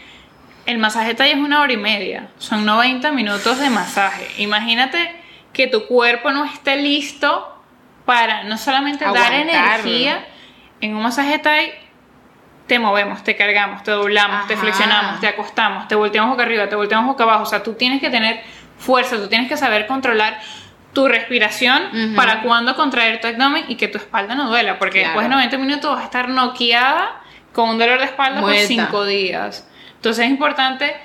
[0.65, 2.29] el masaje Thai es una hora y media.
[2.37, 4.27] Son 90 minutos de masaje.
[4.37, 5.11] Imagínate
[5.51, 7.55] que tu cuerpo no esté listo
[8.05, 10.25] para no solamente dar energía.
[10.79, 11.73] En un masaje Thai
[12.69, 16.75] te movemos, te cargamos, te doblamos, te flexionamos, te acostamos, te volteamos boca arriba, te
[16.77, 17.43] volteamos boca abajo.
[17.43, 18.41] O sea, tú tienes que tener
[18.77, 20.39] fuerza, tú tienes que saber controlar
[20.93, 25.09] tu respiración para cuando contraer tu abdomen y que tu espalda no duela, porque Claro.
[25.19, 27.21] después de 90 minutos vas a estar noqueada
[27.53, 28.59] con un dolor de espalda Muerta.
[28.59, 29.67] por 5 días.
[29.95, 30.95] Entonces es importante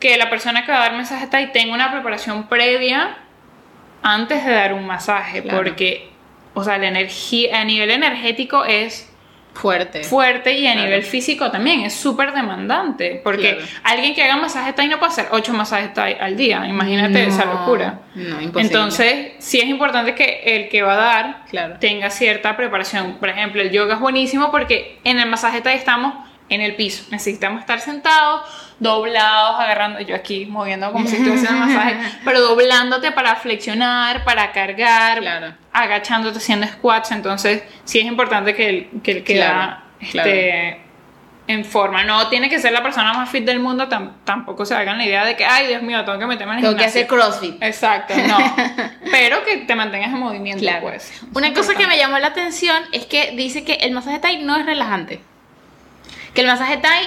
[0.00, 3.16] que la persona que va a dar masaje Thai tenga una preparación previa
[4.02, 5.58] antes de dar un masaje, Claro.
[5.58, 6.10] porque,
[6.54, 9.09] o sea, la energía a nivel energético es
[9.54, 10.04] Fuerte.
[10.04, 10.86] fuerte y a Claro.
[10.86, 13.66] nivel físico también es súper demandante, porque Claro.
[13.84, 17.44] alguien que haga masaje Thai no puede hacer 8 masajes Thai al día, imagínate esa
[17.44, 18.00] No, locura.
[18.14, 18.60] No, imposible.
[18.62, 21.76] Entonces, sí es importante que el que va a dar Claro.
[21.80, 23.14] tenga cierta preparación.
[23.18, 26.14] Por ejemplo, el yoga es buenísimo porque en el masaje Thai estamos
[26.48, 27.04] en el piso.
[27.10, 28.42] Necesitamos estar sentados,
[28.80, 34.50] doblados, agarrando, yo aquí moviendo como si estuviese haciendo masaje, pero doblándote para flexionar, para
[34.52, 35.54] cargar, Claro.
[35.72, 37.10] Agachándote haciendo squats.
[37.12, 40.80] Entonces, sí es importante que el que, el que Claro, da esté
[41.46, 42.04] en forma.
[42.04, 45.04] No tiene que ser la persona más fit del mundo, tam- tampoco se hagan la
[45.04, 47.00] idea de que, ay, Dios mío, tengo que meterme en el Tengo que gimnasio".
[47.02, 47.62] hacer CrossFit.
[47.62, 48.38] Exacto, no.
[49.10, 50.82] Pero que te mantengas en movimiento, Claro.
[50.82, 51.12] pues.
[51.34, 54.56] Una cosa que me llamó la atención es que dice que el masaje Thai no
[54.56, 55.20] es relajante.
[56.34, 57.04] Que el masaje Thai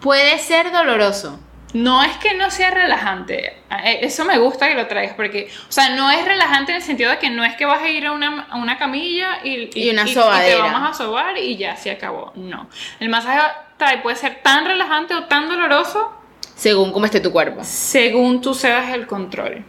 [0.00, 1.38] puede ser doloroso.
[1.74, 3.56] No es que no sea relajante.
[3.84, 6.82] eh, Eso me gusta que lo traigas porque, o sea, no es relajante en el
[6.82, 9.68] sentido de que no es que vas a ir a una, a una camilla y,
[9.74, 10.62] Y una te sobadera.
[10.72, 12.32] vamos a sobar y ya se acabó.
[12.36, 12.68] No.
[13.00, 13.40] El masaje
[13.76, 16.12] Thai puede ser tan relajante o tan doloroso
[16.56, 17.60] Según cómo esté tu cuerpo.
[17.62, 19.62] según tú cedas el control.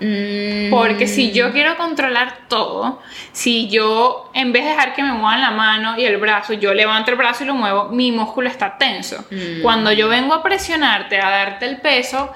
[0.00, 0.70] Mm.
[0.70, 3.00] Porque si yo quiero controlar todo,
[3.32, 6.72] si yo en vez de dejar que me muevan la mano y el brazo, yo
[6.74, 9.24] levanto el brazo y lo muevo, mi músculo está tenso.
[9.30, 9.62] Mm.
[9.62, 12.32] Cuando yo vengo a presionarte, a darte el peso,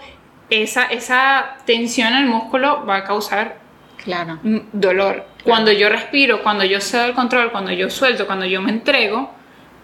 [0.50, 3.60] esa, esa tensión en el músculo va a causar
[4.02, 4.40] Claro.
[4.72, 5.24] dolor.
[5.44, 9.30] Cuando yo respiro, cuando yo cedo el control, cuando yo suelto, cuando yo me entrego,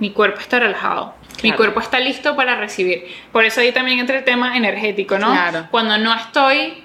[0.01, 1.15] mi cuerpo está relajado.
[1.37, 1.57] Mi Claro.
[1.57, 3.05] cuerpo está listo para recibir.
[3.31, 5.31] Por eso ahí también entra el tema energético, ¿no?
[5.31, 5.67] Claro.
[5.71, 6.83] Cuando no estoy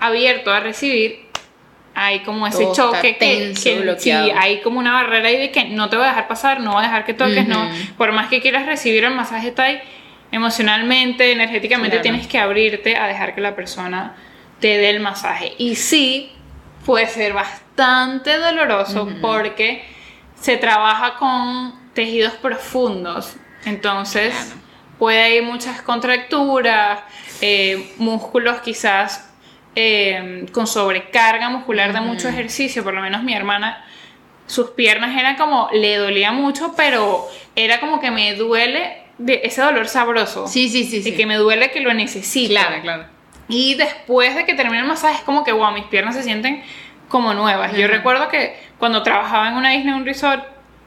[0.00, 1.26] abierto a recibir,
[1.94, 4.26] hay como ese Todo choque que, tenso, que- bloqueado.
[4.26, 6.72] sí, hay como una barrera ahí de que no te voy a dejar pasar, no
[6.72, 7.68] voy a dejar que toques, no.
[7.96, 9.52] Por más que quieras recibir el masaje
[10.30, 12.02] emocionalmente, energéticamente Claro.
[12.02, 14.14] tienes que abrirte a dejar que la persona
[14.60, 15.54] te dé el masaje.
[15.58, 16.30] Y sí,
[16.86, 19.84] puede ser bastante doloroso porque
[20.40, 23.36] se trabaja con tejidos profundos.
[23.64, 24.60] Entonces, Claro.
[24.98, 27.00] puede haber muchas contracturas,
[27.40, 29.27] eh, músculos quizás
[29.80, 32.82] eh, con sobrecarga muscular de mucho ejercicio.
[32.82, 33.84] Por lo menos mi hermana,
[34.46, 39.62] sus piernas eran como, le dolía mucho, pero era como que me duele de ese
[39.62, 40.48] dolor sabroso.
[40.48, 40.96] Sí, sí, sí.
[40.96, 41.16] Y sí.
[41.16, 42.50] que me duele que lo necesito.
[42.50, 43.04] Claro, claro.
[43.48, 46.64] Y después de que termine el masaje es como que, wow, mis piernas se sienten
[47.08, 47.72] como nuevas.
[47.76, 50.44] Yo recuerdo que cuando trabajaba en una isla, en un resort,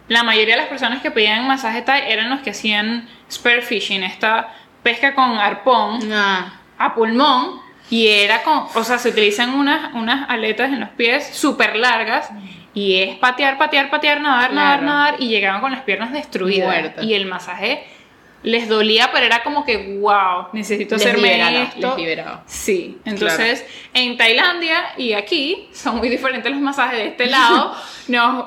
[0.10, 4.54] la mayoría de las personas que pedían masaje Thai eran los que hacían spearfishing, esta
[4.84, 7.70] pesca con arpón Ah, a pulmón.
[7.91, 12.30] Y era con, o sea, se utilizan unas, unas aletas en los pies súper largas.
[12.73, 14.84] Y es patear, patear, patear, nadar, nadar, Claro.
[14.97, 15.15] nadar.
[15.19, 16.93] Y llegaban con las piernas destruidas.
[17.04, 17.84] Y el masaje
[18.43, 21.95] les dolía, pero era como que, wow, necesito les hacerme liberaba, esto.
[21.95, 22.41] les.
[22.47, 27.75] Sí, entonces en Tailandia y aquí son muy diferentes los masajes de este lado.
[28.08, 28.45] Nos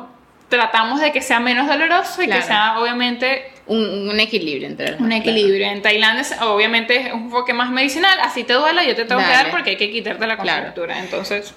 [0.48, 2.40] tratamos de que sea menos doloroso y Claro.
[2.40, 5.66] que sea obviamente Un, un equilibrio entre los un equilibrio.
[5.68, 9.27] En Tailandia obviamente es un enfoque más medicinal, así te duela, yo te tengo que
[9.27, 9.44] Dale.
[9.44, 10.64] dar porque hay que quitarte la Claro.
[10.64, 10.98] contractura.
[10.98, 11.55] Entonces,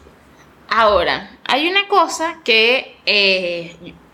[0.69, 3.73] Ahora, hay una cosa que eh,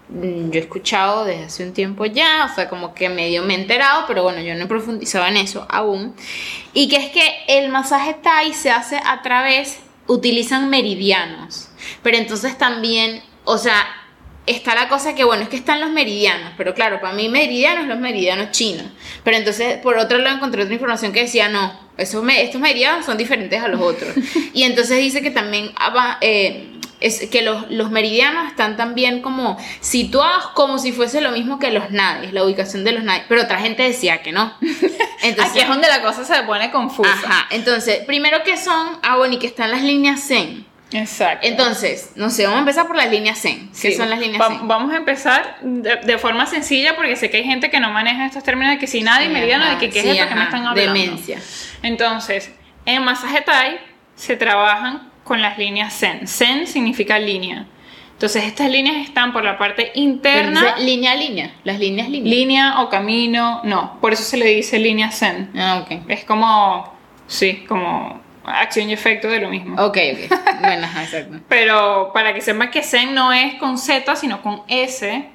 [0.10, 3.58] yo he escuchado desde hace un tiempo ya, o sea, como que medio me he
[3.60, 6.15] enterado, pero bueno, yo no he profundizado en eso aún,
[6.73, 11.69] y que es que el masaje Thai se hace a través, utilizan meridianos,
[12.03, 13.88] pero entonces también, o sea,
[14.45, 17.88] está la cosa que, bueno, es que están los meridianos, pero claro, para mí meridianos
[17.88, 18.86] los meridianos chinos,
[19.23, 23.06] pero entonces por otro lado encontré otra información que decía, no, esos me- estos meridianos
[23.06, 24.13] son diferentes a los otros.
[24.53, 29.58] y entonces dice que también aba- eh, es que los, los meridianos están también como
[29.82, 33.41] situados como si fuese lo mismo que los nadis, la ubicación de los nadis, pero
[33.43, 34.53] otra gente decía que no.
[35.21, 37.12] Entonces, aquí es donde la cosa se pone confusa.
[37.12, 40.65] Ajá, entonces, primero que son, ah, bueno, y que están las líneas Zen.
[40.93, 41.47] Exacto.
[41.47, 43.69] Entonces, no sé, vamos a empezar por las líneas Zen.
[43.69, 43.93] ¿Qué Sí.
[43.93, 44.67] son las líneas Va- Zen?
[44.67, 48.25] Vamos a empezar de, de forma sencilla porque sé que hay gente que no maneja
[48.25, 50.29] estos términos de que si nadie Sí, meridiano, de ajá, que qué sí, es esto
[50.29, 50.93] que me están hablando.
[50.93, 51.39] Demencia.
[51.82, 52.51] Entonces,
[52.86, 53.77] en masaje Thai
[54.15, 56.27] se trabajan con las líneas Zen.
[56.27, 57.65] Zen significa línea.
[58.13, 61.51] Entonces estas líneas están por la parte interna, Entonces, línea a línea.
[61.65, 62.34] Las líneas línea.
[62.34, 65.49] línea o camino, no, por eso se le dice línea zen.
[65.58, 66.03] ah, ok.
[66.10, 66.93] Es como,
[67.27, 69.75] sí, como acción y efecto de lo mismo.
[69.84, 70.39] Ok, ok.
[70.62, 71.38] bueno, exacto.
[71.49, 75.29] Pero para que sepan que zen no es con Z, sino con S,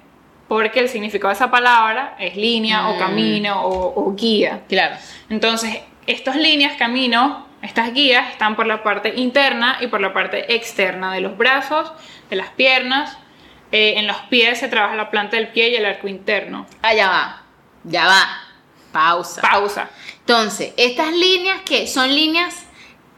[0.49, 2.99] porque el significado de esa palabra es línea o Mm.
[2.99, 4.63] camino o, o guía.
[4.69, 4.97] Claro.
[5.29, 10.55] Entonces, estas líneas, caminos, estas guías están por la parte interna y por la parte
[10.55, 11.93] externa de los brazos,
[12.31, 13.19] de las piernas.
[13.73, 16.67] Eh, en los pies se trabaja la planta del pie y el arco interno.
[16.83, 17.43] Ah, ya va.
[17.85, 18.25] Ya va.
[18.93, 19.43] Pausa.
[19.43, 19.91] Pausa.
[20.21, 22.65] Entonces, estas líneas que son líneas,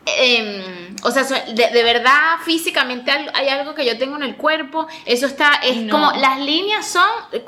[0.07, 4.87] em, o sea, de, de verdad físicamente hay algo que yo tengo en el cuerpo,
[5.07, 5.93] eso está, es No.
[5.93, 7.07] como, las líneas son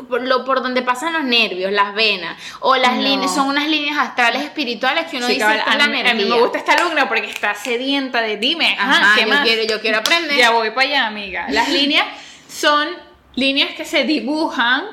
[0.09, 3.03] por, lo, por donde pasan los nervios, las venas, o las No.
[3.03, 5.87] líneas, son unas líneas astrales espirituales que uno Sí, dice cabal, "Esta es la a,
[5.89, 6.35] mí, a mí energía".
[6.35, 9.41] me gusta esta alumna porque está sedienta de dime, ajá, ¿qué yo, más?
[9.43, 10.37] quiero, yo quiero aprender.
[10.37, 11.47] Ya voy para allá, amiga.
[11.51, 12.07] Las líneas
[12.49, 12.89] son
[13.35, 14.85] líneas que se dibujan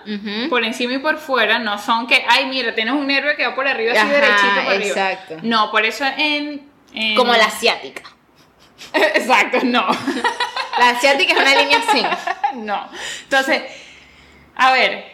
[0.49, 3.53] por encima y por fuera, no son que, ay, mira, tienes un nervio que va
[3.53, 4.87] por arriba así Ajá, derechito por arriba.
[5.11, 5.37] exacto.
[5.43, 6.68] No, por eso en...
[7.15, 8.03] Como la asiática.
[8.93, 9.85] Exacto, no.
[10.77, 12.03] La asiática es una línea así.
[12.55, 12.89] no.
[13.23, 13.63] Entonces,
[14.55, 15.05] a ver,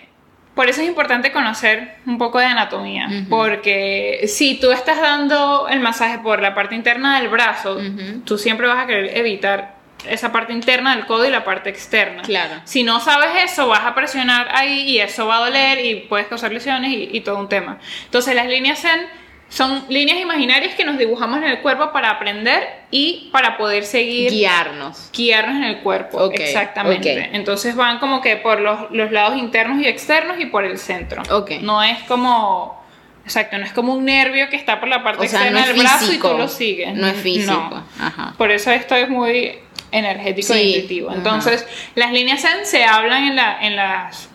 [0.54, 5.82] por eso es importante conocer un poco de anatomía, porque si tú estás dando el
[5.82, 7.78] masaje por la parte interna del brazo,
[8.24, 9.76] tú siempre vas a querer evitar
[10.08, 12.22] esa parte interna del codo y la parte externa.
[12.22, 12.62] Claro.
[12.64, 16.28] Si no sabes eso, vas a presionar ahí y eso va a doler y puedes
[16.28, 17.80] causar lesiones y, y todo un tema.
[18.06, 19.08] Entonces, las líneas Zen
[19.56, 24.30] son líneas imaginarias que nos dibujamos en el cuerpo para aprender y para poder seguir
[24.30, 25.10] Guiarnos.
[25.13, 26.18] guiarnos en el cuerpo.
[26.26, 27.30] Ok, exactamente.
[27.32, 31.24] Entonces van como que por los, los lados internos y externos y por el centro.
[31.32, 31.52] Ok.
[31.62, 32.84] No es como.
[33.24, 35.68] Exacto, no es como un nervio que está por la parte O sea, externa no
[35.68, 36.94] del brazo y tú lo sigues.
[36.94, 37.54] No es físico.
[37.54, 38.06] No.
[38.06, 38.34] Ajá.
[38.38, 39.58] Por eso esto es muy
[39.94, 41.10] energético e Sí, intuitivo.
[41.12, 41.18] ajá.
[41.18, 41.65] Entonces,
[41.96, 44.28] las líneas Zen se hablan en, la, en, las,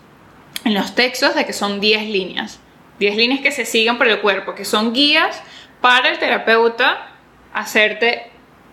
[0.65, 2.59] en los textos de que son 10 líneas.
[3.01, 5.41] 10 líneas que se sigan por el cuerpo, que son guías
[5.81, 7.07] para el terapeuta
[7.51, 8.27] hacerte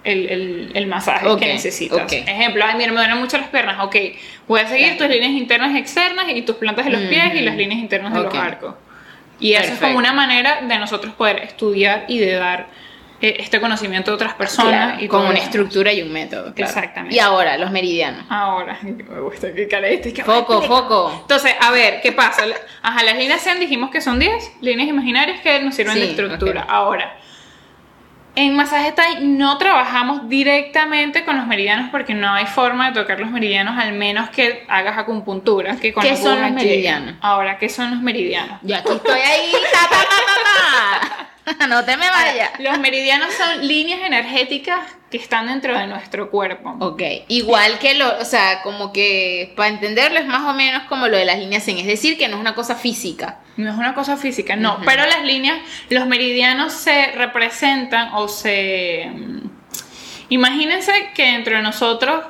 [0.05, 1.99] el, el- el masaje Ok, que necesitas.
[2.03, 2.13] ok.
[2.13, 3.79] Ejemplo, ay, mira, me duelen mucho las piernas.
[3.81, 3.97] Ok,
[4.47, 4.99] voy a seguir Claro.
[5.07, 8.13] tus líneas internas y externas y tus plantas de los pies y las líneas internas
[8.13, 8.75] de los arcos.
[9.41, 9.87] Y eso es Perfecto.
[9.87, 12.67] como una manera de nosotros poder estudiar y de dar
[13.21, 14.73] este conocimiento a otras personas.
[14.73, 16.55] Claro, y con todo una estructura y un método.
[16.55, 16.71] claro.
[16.71, 17.17] Exactamente.
[17.17, 18.25] Y ahora, los meridianos.
[18.29, 21.19] Ahora, me gusta que cara este, Foco, foco.
[21.23, 22.45] Entonces, a ver, ¿qué pasa?
[22.83, 26.63] Ajá, las líneas Zen dijimos que son 10 líneas imaginarias que nos sirven de estructura.
[26.69, 27.19] Ahora,
[28.37, 33.19] en masaje Thai no trabajamos directamente con los meridianos porque no hay forma de tocar
[33.19, 35.77] los meridianos al menos que hagas acupuntura.
[35.77, 37.17] Que con ¿Qué son los meridianos?
[37.21, 38.61] Ahora, ¿qué son los meridianos?
[38.63, 39.53] Yo aquí estoy ahí.
[39.73, 39.89] Ta.
[41.69, 42.51] No te me vayas.
[42.59, 44.81] Los meridianos son líneas energéticas
[45.11, 46.77] que están dentro de nuestro cuerpo.
[46.81, 51.09] Ok, igual que lo, o sea, como que para entenderlo es más o menos como
[51.09, 53.41] lo de las líneas en, es decir, que no es una cosa física.
[53.57, 55.59] No es una cosa física, no, pero las líneas,
[55.89, 59.11] los meridianos se representan o se...
[59.13, 59.49] mm,
[60.31, 62.23] Imagínense que dentro de nosotros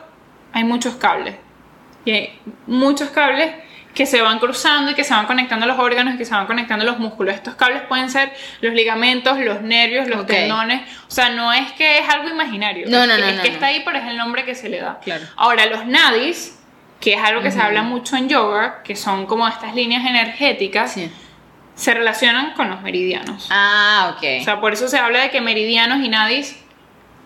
[0.53, 1.35] hay muchos cables.
[2.05, 3.53] Y hay muchos cables
[3.99, 6.47] que se van cruzando y que se van conectando los órganos y que se van
[6.47, 7.35] conectando los músculos.
[7.35, 10.83] Estos cables pueden ser los ligamentos, los nervios, los tendones.
[11.09, 12.87] O sea, no es que es algo imaginario.
[12.89, 13.55] No, es no, que, no, es no, que no.
[13.55, 15.01] está ahí, pero es el nombre que se le da.
[15.03, 15.25] Claro.
[15.35, 16.57] Ahora, los nadis,
[17.01, 20.93] que es algo que se habla mucho en yoga, que son como estas líneas energéticas,
[20.93, 21.11] Sí.
[21.75, 23.49] se relacionan con los meridianos.
[23.51, 24.23] Ah, ok.
[24.43, 26.57] O sea, por eso se habla de que meridianos y nadis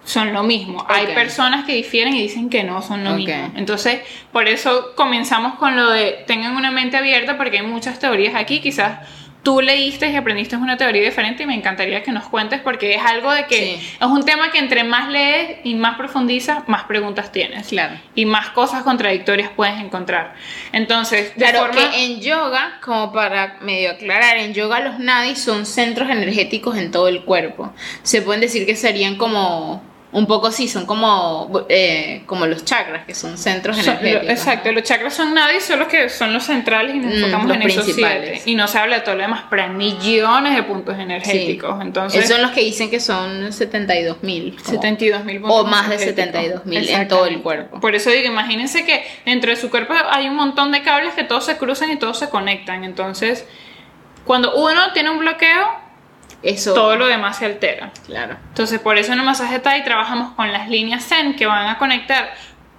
[0.04, 0.84] son lo mismo.
[0.88, 3.52] Hay personas que difieren y dicen que no son lo mismo.
[3.56, 4.00] Entonces,
[4.32, 8.60] por eso comenzamos con lo de tengan una mente abierta porque hay muchas teorías aquí.
[8.60, 8.98] Quizás
[9.42, 13.02] tú leíste y aprendiste una teoría diferente y me encantaría que nos cuentes porque es
[13.02, 13.96] algo de que Sí.
[14.00, 17.68] es un tema que entre más lees y más profundizas, más preguntas tienes.
[17.68, 17.94] Claro.
[18.14, 20.34] Y más cosas contradictorias puedes encontrar.
[20.72, 21.90] Entonces, de Claro forma...
[21.90, 26.90] que en yoga, como para medio aclarar, en yoga los nadis son centros energéticos en
[26.90, 27.72] todo el cuerpo.
[28.02, 29.82] Se pueden decir que serían como
[30.12, 34.24] un poco sí, son como eh, como los chakras, que son centros Son- energéticos.
[34.24, 37.16] lo- exacto, los chakras son nadie, son los que son los centrales y nos Mm,
[37.16, 38.30] enfocamos los en esos principales.
[38.34, 38.50] siete.
[38.50, 41.80] Y no se habla de todo lo demás, pero hay millones de puntos energéticos.
[41.80, 44.56] Entonces, Esos son los que dicen que son 72 mil.
[44.62, 46.62] 72 mil puntos O más de energéticos.
[46.64, 47.80] 72.000 en todo el cuerpo.
[47.80, 51.24] Por eso digo, imagínense que dentro de su cuerpo hay un montón de cables que
[51.24, 52.84] todos se cruzan y todos se conectan.
[52.84, 53.46] Entonces,
[54.24, 55.66] cuando uno tiene un bloqueo,
[56.42, 56.74] Eso.
[56.74, 57.90] todo lo demás se altera.
[58.06, 58.36] Claro.
[58.48, 61.78] Entonces, por eso en el masaje Thai trabajamos con las líneas Zen que van a
[61.78, 62.34] conectar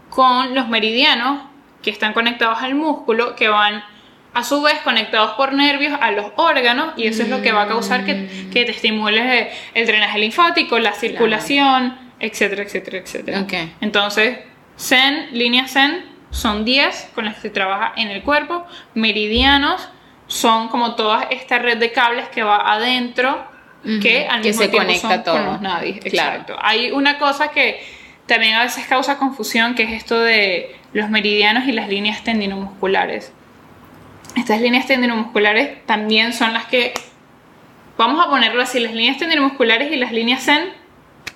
[0.10, 1.42] con los meridianos
[1.82, 3.84] que están conectados al músculo, que van
[4.34, 7.64] a su vez conectados por nervios a los órganos y eso es lo que va
[7.64, 8.50] a causar que, Mm.
[8.52, 13.42] que te estimule el drenaje linfático, la circulación, etcétera, etcétera, etcétera.
[13.42, 13.54] Ok.
[13.82, 14.40] Entonces,
[14.80, 18.66] Zen, líneas Zen son 10 con las que se trabaja en el cuerpo.
[18.96, 19.88] Meridianos
[20.28, 23.46] son como toda esta red de cables que va adentro
[24.02, 25.36] que al Que mismo se tiempo conecta son todo.
[25.36, 26.00] con los nadis.
[26.00, 26.32] Claro.
[26.32, 26.58] Exacto.
[26.62, 27.82] Hay una cosa que
[28.26, 33.34] también a veces causa confusión, que es esto de los meridianos y las líneas tendinomusculares.
[34.36, 36.94] Estas líneas tendinomusculares también son las que,
[37.98, 40.70] vamos a ponerlo así, las líneas tendinomusculares y las líneas zen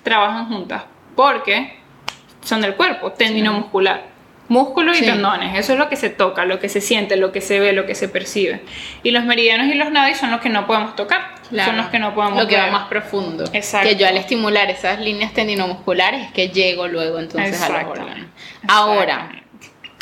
[0.02, 0.84] trabajan juntas,
[1.14, 1.74] porque
[2.42, 4.07] son del cuerpo, tendinomuscular.
[4.48, 5.04] Músculo y Sí.
[5.04, 7.72] tendones, eso es lo que se toca, lo que se siente, lo que se ve,
[7.74, 8.62] lo que se percibe.
[9.02, 11.70] Y los meridianos y los nadis son los que no podemos tocar, Claro.
[11.70, 12.72] son los que no podemos Lo que va ver.
[12.72, 13.44] más profundo.
[13.52, 13.88] Exacto.
[13.88, 18.26] Que yo al estimular esas líneas tendinomusculares es que llego luego entonces a los órganos.
[18.66, 19.30] Ahora.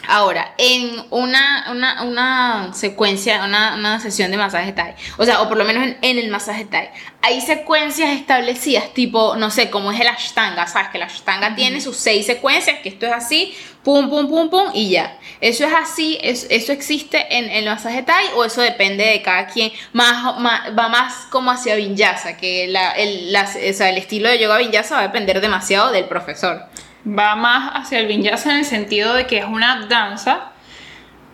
[0.09, 5.49] Ahora, en una, una, una secuencia, una, una sesión de masaje Thai, o sea, o
[5.49, 6.91] por lo menos en, en el masaje Thai,
[7.23, 10.91] hay secuencias establecidas, tipo, no sé, como es el Ashtanga, ¿sabes?
[10.91, 13.57] Que el Ashtanga tiene sus seis secuencias, que esto es así,
[13.87, 15.17] pum, pum, pum, pum, y ya.
[15.41, 16.19] ¿Eso es así?
[16.21, 19.71] ¿Es- ¿Eso existe en, en el masaje Thai o eso depende de cada quien?
[19.93, 24.29] Más, más- va más como hacia Vinyasa, que la, el, la- o sea, el estilo
[24.29, 26.63] de yoga Vinyasa va a depender demasiado del profesor.
[27.07, 30.51] va más hacia el vinyasa en el sentido de que es una danza.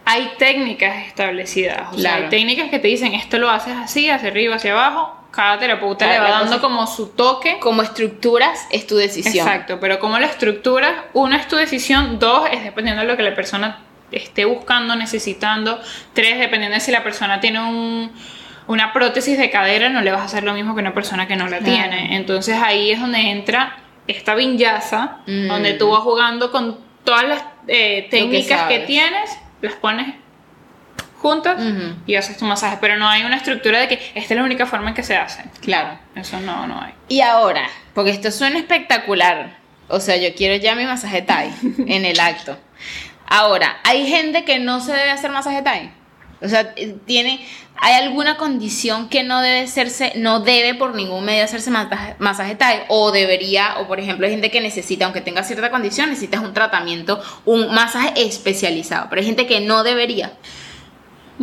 [0.04, 4.28] Hay técnicas establecidas, o sea, hay técnicas que te dicen esto lo haces así, hacia
[4.28, 5.16] arriba, hacia abajo.
[5.32, 7.58] Cada terapeuta le va dando cosa- como su toque.
[7.58, 9.46] Como estructuras es tu decisión.
[9.48, 13.22] Exacto, pero como la estructura, uno es tu decisión, dos es dependiendo de lo que
[13.22, 13.78] la persona
[14.10, 15.80] esté buscando, necesitando,
[16.12, 18.12] tres dependiendo de si la persona tiene un-
[18.66, 21.34] una prótesis de cadera, no le vas a hacer lo mismo que una persona que
[21.34, 21.64] no la Claro.
[21.72, 22.14] tiene.
[22.16, 25.48] Entonces ahí es donde entra esta vinyasa, Mm.
[25.48, 29.30] donde tú vas jugando con todas las eh, técnicas que, tienes,
[29.62, 30.14] las pones
[31.22, 31.94] juntas Ujú.
[32.04, 34.66] y haces tu masaje, pero no hay una estructura de que esta es la única
[34.66, 35.44] forma en que se hace.
[35.60, 35.96] Claro.
[36.16, 36.92] Eso no, no hay.
[37.08, 39.56] Y ahora, porque esto suena espectacular.
[39.88, 41.52] O sea, yo quiero ya mi masaje Thai
[41.86, 42.58] en el acto.
[43.26, 45.92] Ahora, hay gente que no se debe hacer masaje Thai.
[46.42, 47.46] O sea, eh, tiene,
[47.76, 52.56] hay alguna condición que no debe hacerse, no debe por ningún medio hacerse masaje, masaje
[52.56, 56.42] Thai, o debería, o por ejemplo, hay gente que necesita, aunque tenga cierta condición, necesitas
[56.42, 60.32] un tratamiento, un masaje especializado, pero hay gente que no debería.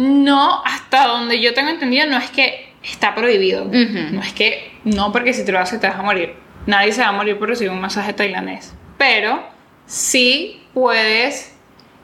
[0.01, 3.65] No, hasta donde yo tengo entendido, no es que está prohibido.
[3.65, 6.35] No es que, no porque si te lo haces te vas a morir.
[6.67, 8.73] Nadie se va a morir por recibir un masaje tailandés.
[8.97, 9.43] Pero
[9.85, 11.53] sí puedes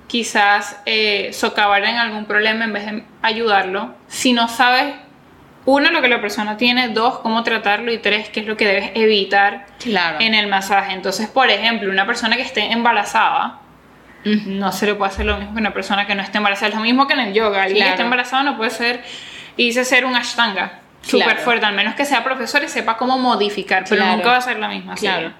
[0.07, 3.95] quizás eh, socavar en algún problema en vez de ayudarlo.
[4.07, 4.93] Si no sabes,
[5.65, 8.67] uno, lo que la persona tiene, dos, cómo tratarlo y tres, qué es lo que
[8.67, 10.17] debes evitar Claro.
[10.19, 10.91] en el masaje.
[10.93, 13.61] Entonces, por ejemplo, una persona que esté embarazada,
[14.25, 16.69] no se le puede hacer lo mismo que una persona que no esté embarazada.
[16.69, 17.63] Es lo mismo que en el yoga.
[17.63, 19.03] Alguien que esté embarazado no puede ser,
[19.57, 21.41] irse a hacer un ashtanga súper Claro.
[21.41, 24.17] fuerte, al menos que sea profesor y sepa cómo modificar, pero Claro.
[24.17, 24.95] nunca va a ser la misma.
[24.95, 25.31] Claro.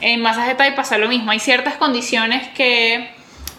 [0.00, 1.30] En masaje Thai pasa lo mismo.
[1.30, 3.10] Hay ciertas condiciones que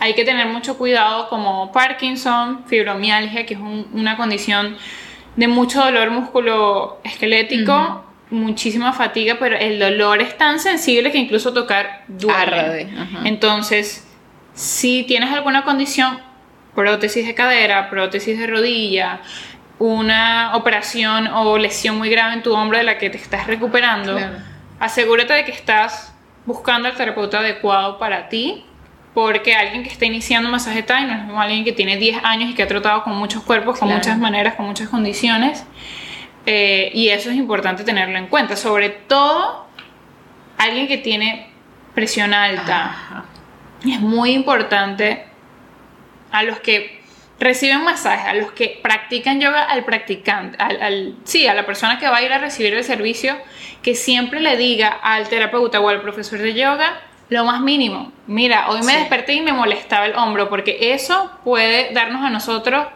[0.01, 4.77] hay que tener mucho cuidado, como Parkinson, fibromialgia, que es un- una condición
[5.35, 12.03] de mucho dolor musculoesquelético, muchísima fatiga, pero el dolor es tan sensible que incluso tocar
[12.07, 12.37] duele.
[12.37, 12.89] Arde.
[13.25, 14.05] Entonces,
[14.59, 16.19] si tienes alguna condición,
[16.75, 19.21] prótesis de cadera, prótesis de rodilla,
[19.79, 24.17] una operación o lesión muy grave en tu hombro de la que te estás recuperando,
[24.17, 24.35] Claro.
[24.81, 26.13] asegúrate de que estás
[26.45, 28.65] buscando al terapeuta adecuado para ti,
[29.13, 32.49] porque alguien que está iniciando masaje Thai no es como alguien que tiene 10 años
[32.49, 33.99] y que ha tratado con muchos cuerpos, con Claro.
[34.03, 35.65] muchas maneras, con muchas condiciones.
[36.45, 38.57] Eh, y eso es importante tenerlo en cuenta.
[38.57, 39.67] Sobre todo,
[40.57, 41.49] alguien que tiene
[41.95, 42.85] presión alta.
[42.85, 43.25] Ajá.
[43.87, 45.25] Es muy importante
[46.31, 46.99] a los que
[47.39, 51.97] reciben masaje, a los que practican yoga, al practicante, al, al- sí, a la persona
[51.97, 53.37] que va a ir a recibir el servicio,
[53.81, 56.99] que siempre le diga al terapeuta o al profesor de yoga
[57.29, 58.11] lo más mínimo.
[58.27, 58.97] Mira, hoy me Sí.
[58.99, 62.87] desperté y me molestaba el hombro, porque eso puede darnos a nosotros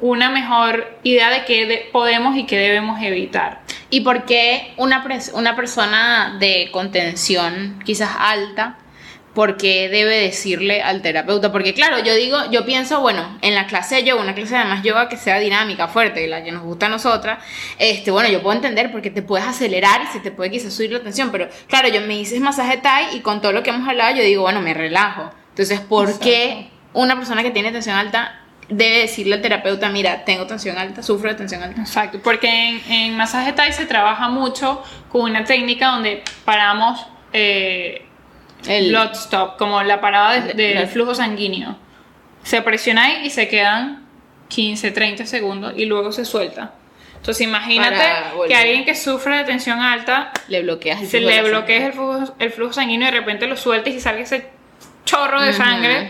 [0.00, 3.60] una mejor idea de qué de- podemos y qué debemos evitar.
[3.88, 5.04] ¿Y por qué una,
[5.34, 8.76] una persona de contención quizás alta,
[9.34, 11.52] por qué debe decirle al terapeuta?
[11.52, 14.64] Porque claro, yo digo, yo pienso, bueno, en la clase de yoga, una clase de
[14.64, 17.42] más yoga que sea dinámica, fuerte, la que nos gusta a nosotras,
[17.78, 20.92] este, bueno, yo puedo entender porque te puedes acelerar y se te puede quizás subir
[20.92, 23.88] la tensión, pero claro, yo me hice masaje Thai y con todo lo que hemos
[23.88, 25.30] hablado, yo digo, bueno, me relajo.
[25.50, 30.46] Entonces, ¿por qué una persona que tiene tensión alta debe decirle al terapeuta, mira, tengo
[30.46, 31.80] tensión alta, sufro de tensión alta?
[31.80, 38.06] Exacto, porque en, en masaje Thai se trabaja mucho con una técnica donde paramos eh,
[38.66, 41.76] El- blood stop, como la parada de- El- del la- flujo sanguíneo.
[42.42, 44.04] Se presiona ahí y se quedan
[44.48, 46.72] 15, 30 segundos y luego se suelta.
[47.16, 48.02] Entonces imagínate
[48.48, 51.86] que alguien que sufre de tensión alta Le bloqueas el se le sangre.
[51.86, 54.48] el flujo, el flujo sanguíneo y de repente lo sueltas y salga ese
[55.04, 56.08] chorro de sangre,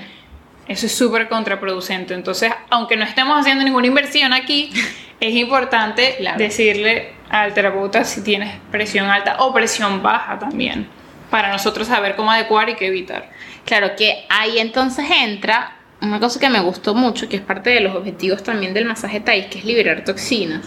[0.68, 2.14] eso es súper contraproducente.
[2.14, 4.70] Entonces, aunque no estemos haciendo ninguna inversión aquí,
[5.20, 10.88] es importante decirle al terapeuta si tienes presión alta o presión baja también,
[11.32, 13.30] para nosotros saber cómo adecuar y qué evitar.
[13.64, 17.80] Claro que ahí entonces entra una cosa que me gustó mucho, que es parte de
[17.80, 20.60] los objetivos también del masaje Thai, que es liberar toxinas.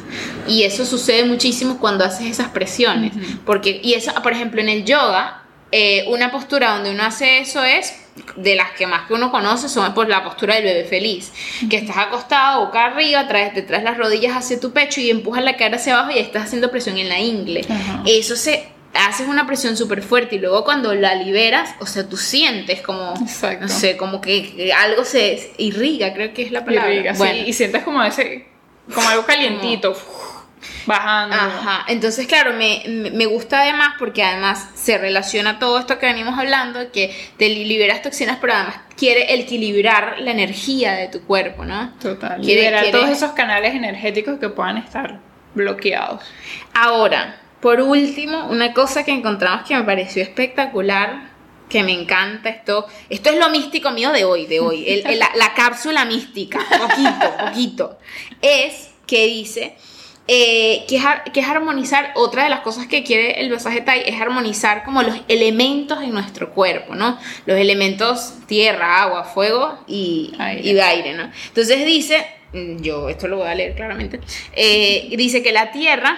[0.48, 3.12] Y eso sucede muchísimo cuando haces esas presiones.
[3.46, 7.64] Porque, y eso, por ejemplo, en el yoga, eh, una postura donde uno hace eso
[7.64, 7.94] es
[8.38, 11.32] de las que más que uno conoce son pues la postura del bebé feliz,
[11.70, 15.44] que estás acostado boca arriba, traes, te traes las rodillas hacia tu pecho y empujas
[15.44, 17.66] la cara hacia abajo y estás haciendo presión en la ingle.
[18.06, 22.18] Eso se haces una presión súper fuerte y luego cuando la liberas, o sea, tú
[22.18, 23.14] sientes como,
[23.60, 26.94] no sé, como que algo se irriga, creo que es la palabra.
[26.94, 27.42] Irriga, bueno.
[27.46, 28.48] y sientes como ese,
[28.94, 29.96] como algo calientito.
[30.86, 31.36] bajando.
[31.36, 36.38] Ajá, entonces claro, me, me, gusta además porque además se relaciona todo esto que venimos
[36.38, 41.94] hablando, que te liberas toxinas, pero además quiere equilibrar la energía de tu cuerpo, ¿no?
[42.00, 42.42] Total.
[42.42, 45.20] Quiere, liberar todos esos canales energéticos que puedan estar
[45.54, 46.24] bloqueados.
[46.74, 51.36] Ahora, por último, una cosa que encontramos que me pareció espectacular,
[51.70, 55.04] que me encanta esto, esto es lo místico mío de hoy, de hoy,
[55.36, 57.98] la, cápsula mística, poquito, poquito,
[58.42, 59.76] es que dice
[60.28, 61.04] eh, que, es,
[61.34, 65.04] que, es, armonizar, otra de las cosas que quiere el masaje Thai es armonizar como
[65.04, 67.20] los elementos en nuestro cuerpo, ¿no?
[67.46, 71.30] Los elementos tierra, agua, fuego y aire, y aire ¿no?
[71.48, 74.20] Entonces dice, mm, yo esto lo voy a leer claramente,
[74.54, 76.18] eh, dice que la tierra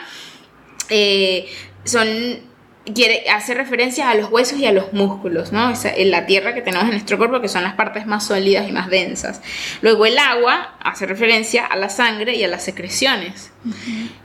[0.89, 1.47] eh,
[1.83, 2.47] son
[2.93, 5.73] quiere, hace referencia a los huesos y a los músculos, ¿no?
[5.83, 8.71] en la tierra que tenemos en nuestro cuerpo, que son las partes más sólidas y
[8.71, 9.41] más densas.
[9.81, 13.51] Luego el agua hace referencia a la sangre y a las secreciones.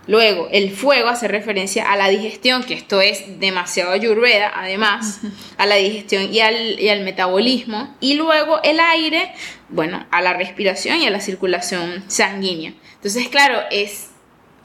[0.06, 5.20] Luego el fuego hace referencia a la digestión, que esto es demasiado ayurveda, además,
[5.58, 7.94] a la digestión y al, y al metabolismo.
[8.00, 9.32] Y luego el aire,
[9.68, 12.74] bueno, a la respiración y a la circulación sanguínea.
[12.94, 14.11] Entonces, claro, es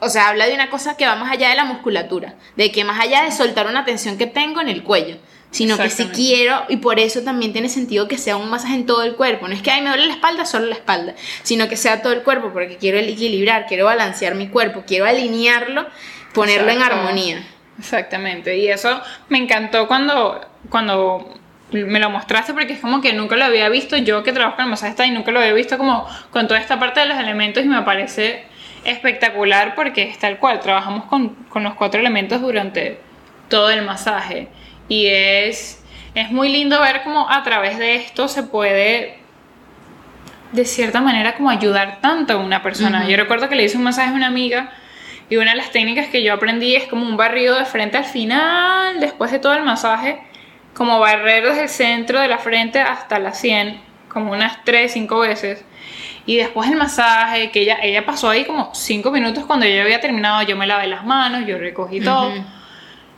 [0.00, 2.84] o sea, habla de una cosa que va más allá de la musculatura, de que
[2.84, 5.16] más allá de soltar una tensión que tengo en el cuello,
[5.50, 8.86] sino que si quiero, y por eso también tiene sentido que sea un masaje en
[8.86, 9.48] todo el cuerpo.
[9.48, 12.12] No es que, ay, me duele la espalda, solo la espalda, sino que sea todo
[12.12, 15.86] el cuerpo, porque quiero equilibrar, quiero balancear mi cuerpo, quiero alinearlo,
[16.34, 17.42] ponerlo en armonía.
[17.78, 21.38] Exactamente, y eso me encantó cuando, cuando
[21.70, 24.64] me lo mostraste porque es como que nunca lo había visto yo que trabajo con
[24.64, 27.62] el masaje y nunca lo había visto como con toda esta parte de los elementos
[27.62, 28.46] y me parece
[28.84, 33.00] espectacular porque es tal cual, trabajamos con, con, los cuatro elementos durante
[33.48, 34.48] todo el masaje
[34.88, 35.82] y es,
[36.14, 39.18] es muy lindo ver cómo a través de esto se puede
[40.52, 43.06] de cierta manera como ayudar tanto a una persona.
[43.06, 44.70] Yo recuerdo que le hice un masaje a una amiga
[45.30, 48.06] y una de las técnicas que yo aprendí es como un barrido de frente al
[48.06, 50.18] final, después de todo el masaje,
[50.74, 55.18] como barrer desde el centro de la frente hasta la sien, como unas 3, 5
[55.18, 55.64] veces.
[56.28, 59.98] Y después el masaje, que ella, ella pasó ahí como cinco minutos cuando yo había
[59.98, 62.30] terminado, yo me lavé las manos, yo recogí todo.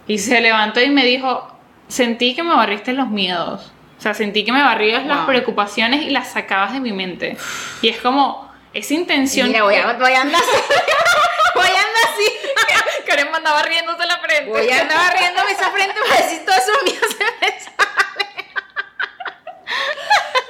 [0.06, 1.52] Y se levantó y me dijo,
[1.88, 3.72] sentí que me barriste los miedos.
[3.98, 7.36] O sea, sentí que me barrías las preocupaciones y las sacabas de mi mente.
[7.82, 9.48] Y es como, esa intención...
[9.48, 10.62] Mira, voy a, voy a andar así.
[11.56, 13.06] voy a andar así.
[13.08, 14.50] Karen andaba riéndose la frente.
[14.50, 17.50] Voy a andar barriéndome esa frente para decir todo eso mío se me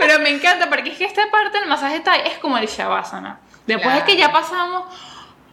[0.00, 3.40] pero me encanta porque es que esta parte del masaje Thai es como el Shavasana.
[3.66, 4.84] Después de que ya pasamos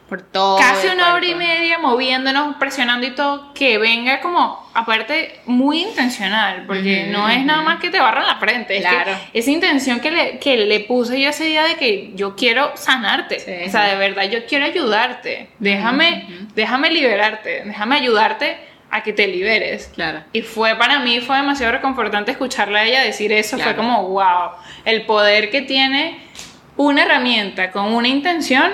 [0.09, 5.41] por todo casi una hora y media moviéndonos, presionando y todo, que venga como, aparte,
[5.45, 8.79] muy intencional, porque no es nada más que te barran la frente.
[8.79, 9.11] Claro.
[9.33, 13.65] esa intención que le, que le puse yo ese día de que yo quiero sanarte,
[13.67, 16.25] o sea, de verdad, yo quiero ayudarte, déjame,
[16.55, 19.91] déjame liberarte, déjame ayudarte a que te liberes.
[19.93, 20.23] Claro.
[20.33, 23.57] Y fue para mí, fue demasiado reconfortante escucharla a ella decir eso.
[23.57, 24.51] Fue como, wow,
[24.85, 26.19] el poder que tiene
[26.77, 28.71] una herramienta con una intención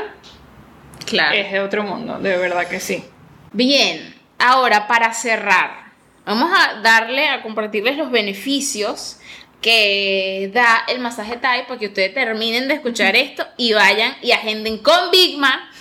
[1.05, 1.35] claro.
[1.35, 3.03] es de otro mundo, de verdad que sí.
[3.51, 5.91] Bien, ahora para cerrar,
[6.25, 9.19] vamos a darle, a compartirles los beneficios
[9.61, 14.31] que da el masaje Thai para que ustedes terminen de escuchar esto y vayan y
[14.31, 15.71] agenden con Bigma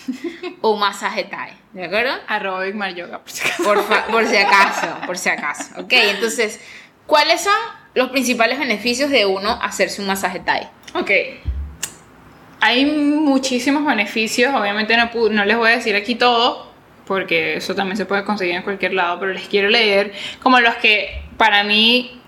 [0.62, 1.52] un masaje Thai.
[1.72, 2.12] ¿De acuerdo?
[2.26, 4.10] Arroba Bigma Yoga, por si acaso.
[4.10, 5.80] Por, si acaso, por si acaso.
[5.80, 6.60] Ok, entonces,
[7.06, 7.54] ¿cuáles son
[7.94, 10.68] los principales beneficios de uno hacerse un masaje Thai?
[10.94, 11.10] Ok.
[12.60, 16.70] Hay muchísimos beneficios, obviamente no, no les voy a decir aquí todo,
[17.06, 20.76] porque eso también se puede conseguir en cualquier lado, pero les quiero leer como los
[20.76, 22.21] que para mí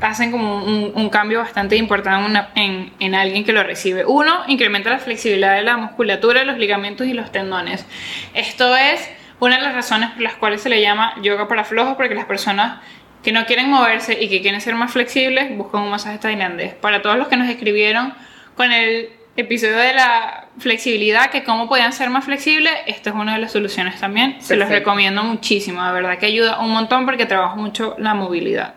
[0.00, 4.04] hacen como un, cambio bastante importante en, en, alguien que lo recibe.
[4.04, 7.86] Uno, incrementa la flexibilidad de la musculatura, los ligamentos y los tendones.
[8.34, 9.08] Esto es
[9.40, 12.26] una de las razones por las cuales se le llama yoga para flojos, porque las
[12.26, 12.80] personas
[13.22, 16.74] que no quieren moverse y que quieren ser más flexibles buscan un masaje tailandés.
[16.74, 18.14] Para todos los que nos escribieron
[18.56, 23.34] con el episodio de la flexibilidad, que cómo podían ser más flexibles, esta es una
[23.34, 24.36] de las soluciones también.
[24.40, 28.74] Se los recomiendo muchísimo, de verdad que ayuda un montón porque trabaja mucho la movilidad.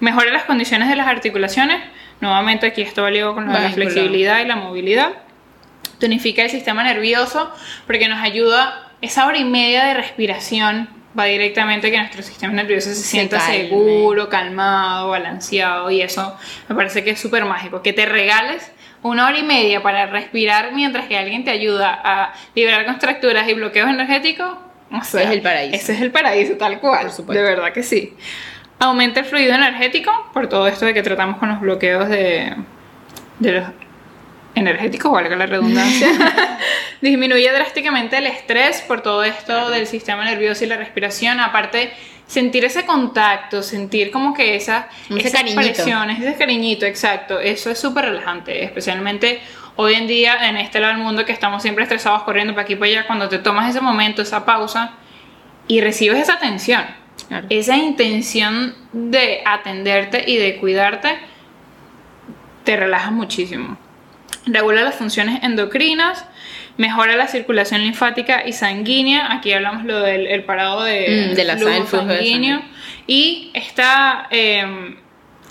[0.00, 1.82] Mejora las condiciones de las articulaciones.
[2.20, 5.12] Nuevamente aquí esto va ligado con la flexibilidad y la movilidad.
[5.98, 7.52] Tonifica el sistema nervioso
[7.86, 10.88] porque nos ayuda esa hora y media de respiración
[11.18, 16.36] va directamente a que nuestro sistema nervioso se sienta seguro, calmado, balanceado y eso
[16.68, 17.82] me parece que es súper mágico.
[17.82, 18.72] Que te regales
[19.02, 23.54] una hora y media para respirar mientras que alguien te ayuda a liberar contracturas y
[23.54, 24.56] bloqueos energéticos.
[24.90, 25.76] O sea, es el paraíso.
[25.76, 27.10] Ese es el paraíso, tal cual.
[27.24, 27.34] Por.
[27.34, 28.14] De verdad que sí.
[28.78, 32.54] Aumenta el fluido energético por todo esto de que tratamos con los bloqueos de,
[33.38, 33.64] de los
[34.54, 36.08] energéticos, valga la redundancia.
[37.00, 41.40] Disminuye drásticamente el estrés por todo esto del sistema nervioso y la respiración.
[41.40, 41.92] Aparte,
[42.26, 45.60] sentir ese contacto, sentir como que esa, Ese esas cariñito.
[45.60, 47.40] presiones, ese cariñito, exacto.
[47.40, 49.40] Eso es súper relajante, especialmente
[49.76, 52.74] hoy en día en este lado del mundo que estamos siempre estresados corriendo para aquí
[52.74, 53.06] y para allá.
[53.06, 54.92] Cuando te tomas ese momento, esa pausa
[55.66, 56.84] y recibes esa atención,
[57.28, 57.46] Claro.
[57.50, 61.18] esa intención de atenderte y de cuidarte,
[62.64, 63.76] te relaja muchísimo.
[64.46, 66.26] Regula las funciones endocrinas,
[66.76, 69.32] mejora la circulación linfática y sanguínea.
[69.32, 72.62] Aquí hablamos lo del el parado de, Mm, de la flujo sanguíneo.
[73.06, 74.96] Y está em,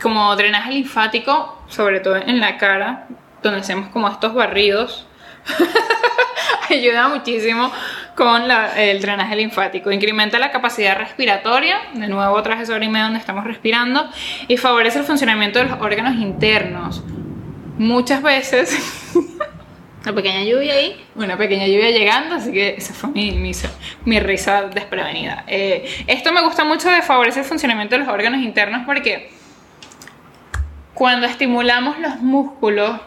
[0.01, 3.07] como drenaje linfático, sobre todo en la cara,
[3.41, 5.07] donde hacemos como estos barridos.
[6.69, 7.71] Ayuda muchísimo
[8.15, 8.43] con
[8.77, 9.91] el drenaje linfático.
[9.91, 14.09] Incrementa la capacidad respiratoria, de nuevo otra vez sobre y donde estamos respirando,
[14.47, 17.03] y favorece el funcionamiento de los órganos internos.
[17.77, 19.11] Muchas veces
[20.03, 21.01] Una pequeña lluvia ahí.
[21.15, 23.53] una pequeña lluvia llegando, así que esa fue mi, mi,
[24.03, 25.45] mi risa desprevenida.
[25.47, 29.31] Eh, esto me gusta mucho de favorecer el funcionamiento de los órganos internos porque
[30.93, 32.99] cuando estimulamos los músculos,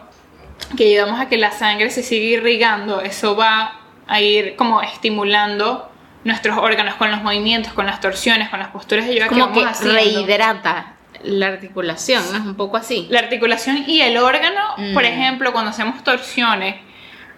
[0.75, 5.91] que ayudamos a que la sangre se siga irrigando, eso va a ir como estimulando
[6.23, 9.53] nuestros órganos con los movimientos, con las torsiones, con las posturas de yoga Como que
[9.53, 9.95] que vamos haciendo.
[9.95, 10.93] rehidrata
[11.23, 12.37] la articulación, ¿no?
[12.37, 13.07] Es un poco así.
[13.09, 14.61] La articulación y el órgano,
[14.93, 15.07] por Mm.
[15.07, 16.75] ejemplo, cuando hacemos torsiones,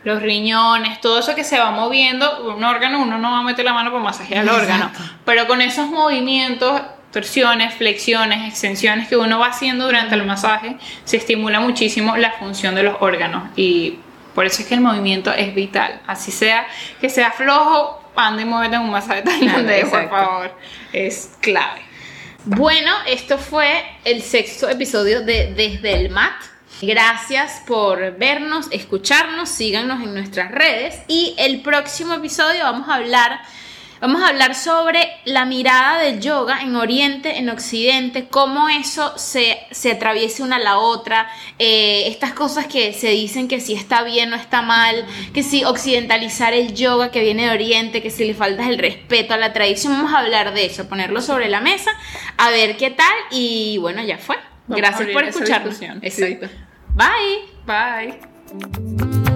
[0.04, 3.66] los riñones, todo eso que se va moviendo, un órgano, uno no va a meter
[3.66, 4.90] la mano para masajear el órgano,
[5.26, 11.18] pero con esos movimientos, torsiones, flexiones, extensiones que uno va haciendo durante el masaje, se
[11.18, 14.00] estimula muchísimo la función de los órganos y
[14.40, 16.66] por eso es que el movimiento es vital, así sea
[17.02, 20.58] que sea flojo, anda y muévete en un masaje tailandés, por favor,
[20.94, 21.82] es clave.
[22.46, 26.42] Bueno, esto fue el sexto episodio de Desde el Mat.
[26.82, 33.42] Gracias por vernos, escucharnos, síganos en nuestras redes y el próximo episodio vamos a hablar
[34.02, 39.60] vamos a hablar sobre la mirada del yoga en Oriente, en Occidente, cómo eso se,
[39.72, 44.04] se atraviesa una a la otra, eh, estas cosas que se dicen que si está
[44.04, 48.26] bien o está mal, que si occidentalizar el yoga que viene de Oriente, que si
[48.26, 51.62] le falta el respeto a la tradición, vamos a hablar de eso, ponerlo sobre la
[51.62, 51.92] mesa,
[52.38, 54.38] a ver qué tal y bueno, ya fue.
[54.68, 55.82] Vamos Gracias por escucharnos.
[55.82, 56.48] Exacto.
[56.48, 56.54] Sí.
[56.96, 57.50] Bye.
[57.66, 59.29] Bye.